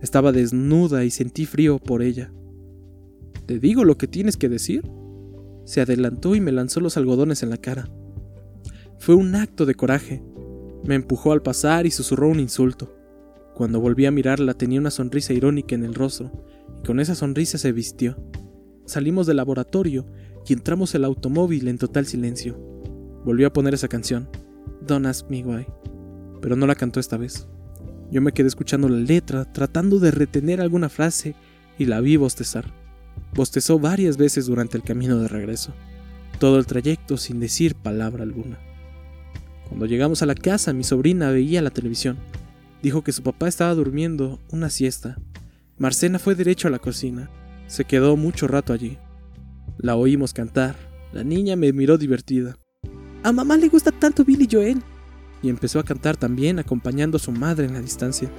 Estaba 0.00 0.32
desnuda 0.32 1.04
y 1.04 1.10
sentí 1.10 1.44
frío 1.44 1.80
por 1.80 2.00
ella. 2.00 2.32
¿Te 3.44 3.58
digo 3.58 3.84
lo 3.84 3.98
que 3.98 4.06
tienes 4.06 4.38
que 4.38 4.48
decir? 4.48 4.90
Se 5.66 5.82
adelantó 5.82 6.34
y 6.34 6.40
me 6.40 6.50
lanzó 6.50 6.80
los 6.80 6.96
algodones 6.96 7.42
en 7.42 7.50
la 7.50 7.58
cara. 7.58 7.90
Fue 8.98 9.14
un 9.14 9.34
acto 9.34 9.66
de 9.66 9.74
coraje. 9.74 10.22
Me 10.84 10.94
empujó 10.96 11.32
al 11.32 11.42
pasar 11.42 11.86
y 11.86 11.90
susurró 11.90 12.28
un 12.28 12.40
insulto. 12.40 12.92
Cuando 13.54 13.80
volví 13.80 14.06
a 14.06 14.10
mirarla 14.10 14.54
tenía 14.54 14.80
una 14.80 14.90
sonrisa 14.90 15.32
irónica 15.32 15.74
en 15.74 15.84
el 15.84 15.94
rostro, 15.94 16.32
y 16.80 16.86
con 16.86 16.98
esa 16.98 17.14
sonrisa 17.14 17.58
se 17.58 17.70
vistió. 17.70 18.16
Salimos 18.86 19.26
del 19.26 19.36
laboratorio 19.36 20.06
y 20.46 20.52
entramos 20.52 20.94
al 20.94 21.04
automóvil 21.04 21.68
en 21.68 21.78
total 21.78 22.06
silencio. 22.06 22.58
Volvió 23.24 23.46
a 23.46 23.52
poner 23.52 23.74
esa 23.74 23.88
canción, 23.88 24.28
Don't 24.84 25.06
Ask 25.06 25.28
Me 25.28 25.44
Why, 25.44 25.66
pero 26.40 26.56
no 26.56 26.66
la 26.66 26.74
cantó 26.74 26.98
esta 26.98 27.16
vez. 27.16 27.46
Yo 28.10 28.20
me 28.20 28.32
quedé 28.32 28.48
escuchando 28.48 28.88
la 28.88 28.98
letra, 28.98 29.50
tratando 29.52 30.00
de 30.00 30.10
retener 30.10 30.60
alguna 30.60 30.88
frase, 30.88 31.36
y 31.78 31.86
la 31.86 32.00
vi 32.00 32.16
bostezar. 32.16 32.74
Bostezó 33.34 33.78
varias 33.78 34.16
veces 34.16 34.46
durante 34.46 34.76
el 34.76 34.82
camino 34.82 35.18
de 35.18 35.28
regreso, 35.28 35.72
todo 36.38 36.58
el 36.58 36.66
trayecto 36.66 37.16
sin 37.16 37.40
decir 37.40 37.74
palabra 37.76 38.24
alguna. 38.24 38.58
Cuando 39.72 39.86
llegamos 39.86 40.20
a 40.20 40.26
la 40.26 40.34
casa, 40.34 40.74
mi 40.74 40.84
sobrina 40.84 41.30
veía 41.30 41.62
la 41.62 41.70
televisión. 41.70 42.18
Dijo 42.82 43.02
que 43.02 43.10
su 43.10 43.22
papá 43.22 43.48
estaba 43.48 43.74
durmiendo 43.74 44.38
una 44.50 44.68
siesta. 44.68 45.16
Marcena 45.78 46.18
fue 46.18 46.34
derecho 46.34 46.68
a 46.68 46.70
la 46.70 46.78
cocina. 46.78 47.30
Se 47.68 47.86
quedó 47.86 48.18
mucho 48.18 48.46
rato 48.46 48.74
allí. 48.74 48.98
La 49.78 49.96
oímos 49.96 50.34
cantar. 50.34 50.76
La 51.14 51.24
niña 51.24 51.56
me 51.56 51.72
miró 51.72 51.96
divertida. 51.96 52.58
A 53.22 53.32
mamá 53.32 53.56
le 53.56 53.68
gusta 53.68 53.90
tanto 53.90 54.26
Billy 54.26 54.46
Joel. 54.48 54.82
Y 55.42 55.48
empezó 55.48 55.78
a 55.78 55.84
cantar 55.84 56.18
también 56.18 56.58
acompañando 56.58 57.16
a 57.16 57.20
su 57.20 57.32
madre 57.32 57.64
en 57.64 57.72
la 57.72 57.80
distancia. 57.80 58.30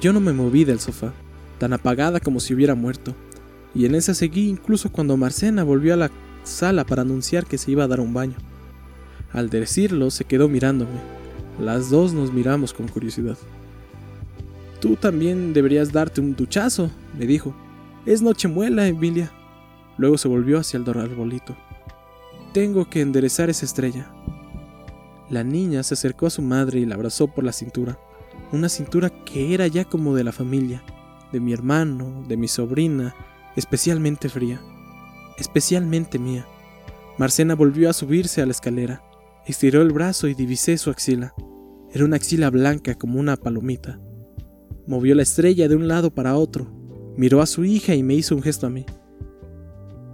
Yo 0.00 0.12
no 0.12 0.18
me 0.18 0.32
moví 0.32 0.64
del 0.64 0.80
sofá, 0.80 1.12
tan 1.58 1.72
apagada 1.72 2.18
como 2.18 2.40
si 2.40 2.52
hubiera 2.52 2.74
muerto. 2.74 3.14
Y 3.76 3.86
en 3.86 3.94
esa 3.94 4.12
seguí 4.12 4.48
incluso 4.48 4.90
cuando 4.90 5.16
Marcena 5.16 5.62
volvió 5.62 5.94
a 5.94 5.96
la 5.96 6.10
sala 6.42 6.84
para 6.84 7.02
anunciar 7.02 7.46
que 7.46 7.58
se 7.58 7.70
iba 7.70 7.84
a 7.84 7.88
dar 7.88 8.00
un 8.00 8.12
baño. 8.12 8.34
Al 9.32 9.50
decirlo, 9.50 10.10
se 10.10 10.24
quedó 10.24 10.48
mirándome. 10.48 10.98
Las 11.58 11.90
dos 11.90 12.12
nos 12.12 12.32
miramos 12.32 12.72
con 12.72 12.88
curiosidad. 12.88 13.36
Tú 14.80 14.96
también 14.96 15.52
deberías 15.52 15.92
darte 15.92 16.20
un 16.20 16.36
duchazo, 16.36 16.90
me 17.18 17.26
dijo. 17.26 17.54
Es 18.04 18.22
Nochemuela, 18.22 18.86
Emilia. 18.86 19.32
Luego 19.98 20.18
se 20.18 20.28
volvió 20.28 20.58
hacia 20.58 20.78
el 20.78 20.88
arbolito. 20.88 21.56
Tengo 22.52 22.88
que 22.88 23.00
enderezar 23.00 23.50
esa 23.50 23.64
estrella. 23.64 24.10
La 25.28 25.42
niña 25.42 25.82
se 25.82 25.94
acercó 25.94 26.26
a 26.26 26.30
su 26.30 26.42
madre 26.42 26.78
y 26.78 26.86
la 26.86 26.94
abrazó 26.94 27.26
por 27.26 27.42
la 27.42 27.52
cintura, 27.52 27.98
una 28.52 28.68
cintura 28.68 29.10
que 29.24 29.54
era 29.54 29.66
ya 29.66 29.84
como 29.84 30.14
de 30.14 30.22
la 30.22 30.30
familia, 30.30 30.84
de 31.32 31.40
mi 31.40 31.52
hermano, 31.52 32.24
de 32.28 32.36
mi 32.36 32.46
sobrina, 32.46 33.14
especialmente 33.56 34.28
fría, 34.28 34.60
especialmente 35.36 36.18
mía. 36.18 36.46
Marcena 37.18 37.56
volvió 37.56 37.90
a 37.90 37.92
subirse 37.92 38.40
a 38.40 38.46
la 38.46 38.52
escalera, 38.52 39.02
estiró 39.46 39.82
el 39.82 39.92
brazo 39.92 40.28
y 40.28 40.34
divisé 40.34 40.76
su 40.76 40.90
axila. 40.90 41.34
Era 41.92 42.04
una 42.04 42.16
axila 42.16 42.50
blanca 42.50 42.94
como 42.96 43.20
una 43.20 43.36
palomita. 43.36 44.00
Movió 44.86 45.14
la 45.14 45.22
estrella 45.22 45.68
de 45.68 45.76
un 45.76 45.88
lado 45.88 46.14
para 46.14 46.36
otro, 46.36 46.70
miró 47.16 47.40
a 47.40 47.46
su 47.46 47.64
hija 47.64 47.94
y 47.94 48.02
me 48.02 48.14
hizo 48.14 48.34
un 48.34 48.42
gesto 48.42 48.66
a 48.66 48.70
mí. 48.70 48.84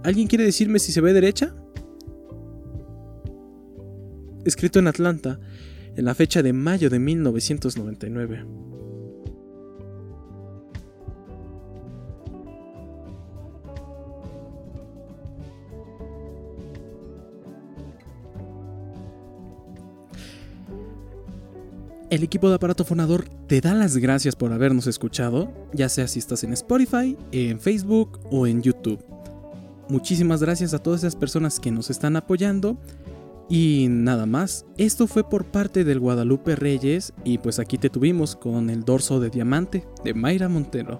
¿Alguien 0.03 0.27
quiere 0.27 0.43
decirme 0.43 0.79
si 0.79 0.91
se 0.91 1.01
ve 1.01 1.13
derecha? 1.13 1.55
Escrito 4.45 4.79
en 4.79 4.87
Atlanta, 4.87 5.39
en 5.95 6.05
la 6.05 6.15
fecha 6.15 6.43
de 6.43 6.53
mayo 6.53 6.89
de 6.89 6.99
1999. 6.99 8.45
El 22.13 22.21
equipo 22.21 22.47
de 22.47 22.57
aparato 22.57 22.85
fonador 22.85 23.25
te 23.47 23.59
da 23.59 23.73
las 23.73 23.97
gracias 23.97 24.35
por 24.35 24.53
habernos 24.53 24.85
escuchado, 24.85 25.51
ya 25.73 25.89
sea 25.89 26.07
si 26.07 26.19
estás 26.19 26.43
en 26.43 26.53
Spotify, 26.53 27.17
en 27.31 27.59
Facebook 27.59 28.19
o 28.29 28.45
en 28.45 28.61
YouTube. 28.61 28.99
Muchísimas 29.89 30.43
gracias 30.43 30.75
a 30.75 30.77
todas 30.77 31.01
esas 31.01 31.15
personas 31.15 31.59
que 31.59 31.71
nos 31.71 31.89
están 31.89 32.15
apoyando. 32.15 32.77
Y 33.49 33.87
nada 33.89 34.27
más, 34.27 34.63
esto 34.77 35.07
fue 35.07 35.27
por 35.27 35.45
parte 35.45 35.83
del 35.83 35.99
Guadalupe 35.99 36.55
Reyes 36.55 37.13
y 37.23 37.39
pues 37.39 37.57
aquí 37.57 37.79
te 37.79 37.89
tuvimos 37.89 38.35
con 38.35 38.69
el 38.69 38.83
dorso 38.83 39.19
de 39.19 39.31
diamante 39.31 39.83
de 40.03 40.13
Mayra 40.13 40.49
Montero. 40.49 40.99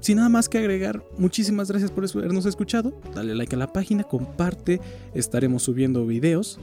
Sin 0.00 0.16
nada 0.16 0.30
más 0.30 0.48
que 0.48 0.58
agregar, 0.58 1.04
muchísimas 1.16 1.68
gracias 1.68 1.92
por 1.92 2.06
habernos 2.12 2.44
escuchado. 2.44 3.00
Dale 3.14 3.36
like 3.36 3.54
a 3.54 3.58
la 3.58 3.72
página, 3.72 4.02
comparte, 4.02 4.80
estaremos 5.14 5.62
subiendo 5.62 6.04
videos 6.04 6.58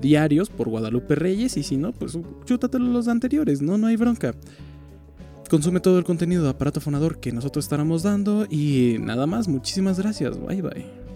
diarios 0.00 0.50
por 0.50 0.68
Guadalupe 0.68 1.14
Reyes 1.14 1.56
y 1.56 1.62
si 1.62 1.76
no, 1.76 1.92
pues 1.92 2.18
chútatelo 2.44 2.86
los 2.86 3.08
anteriores, 3.08 3.62
no, 3.62 3.78
no 3.78 3.86
hay 3.86 3.96
bronca. 3.96 4.34
Consume 5.50 5.80
todo 5.80 5.98
el 5.98 6.04
contenido 6.04 6.44
de 6.44 6.50
aparato 6.50 6.80
fonador 6.80 7.20
que 7.20 7.32
nosotros 7.32 7.64
estaremos 7.64 8.02
dando 8.02 8.46
y 8.50 8.96
nada 9.00 9.26
más, 9.26 9.48
muchísimas 9.48 9.98
gracias, 9.98 10.38
bye 10.38 10.60
bye. 10.60 11.07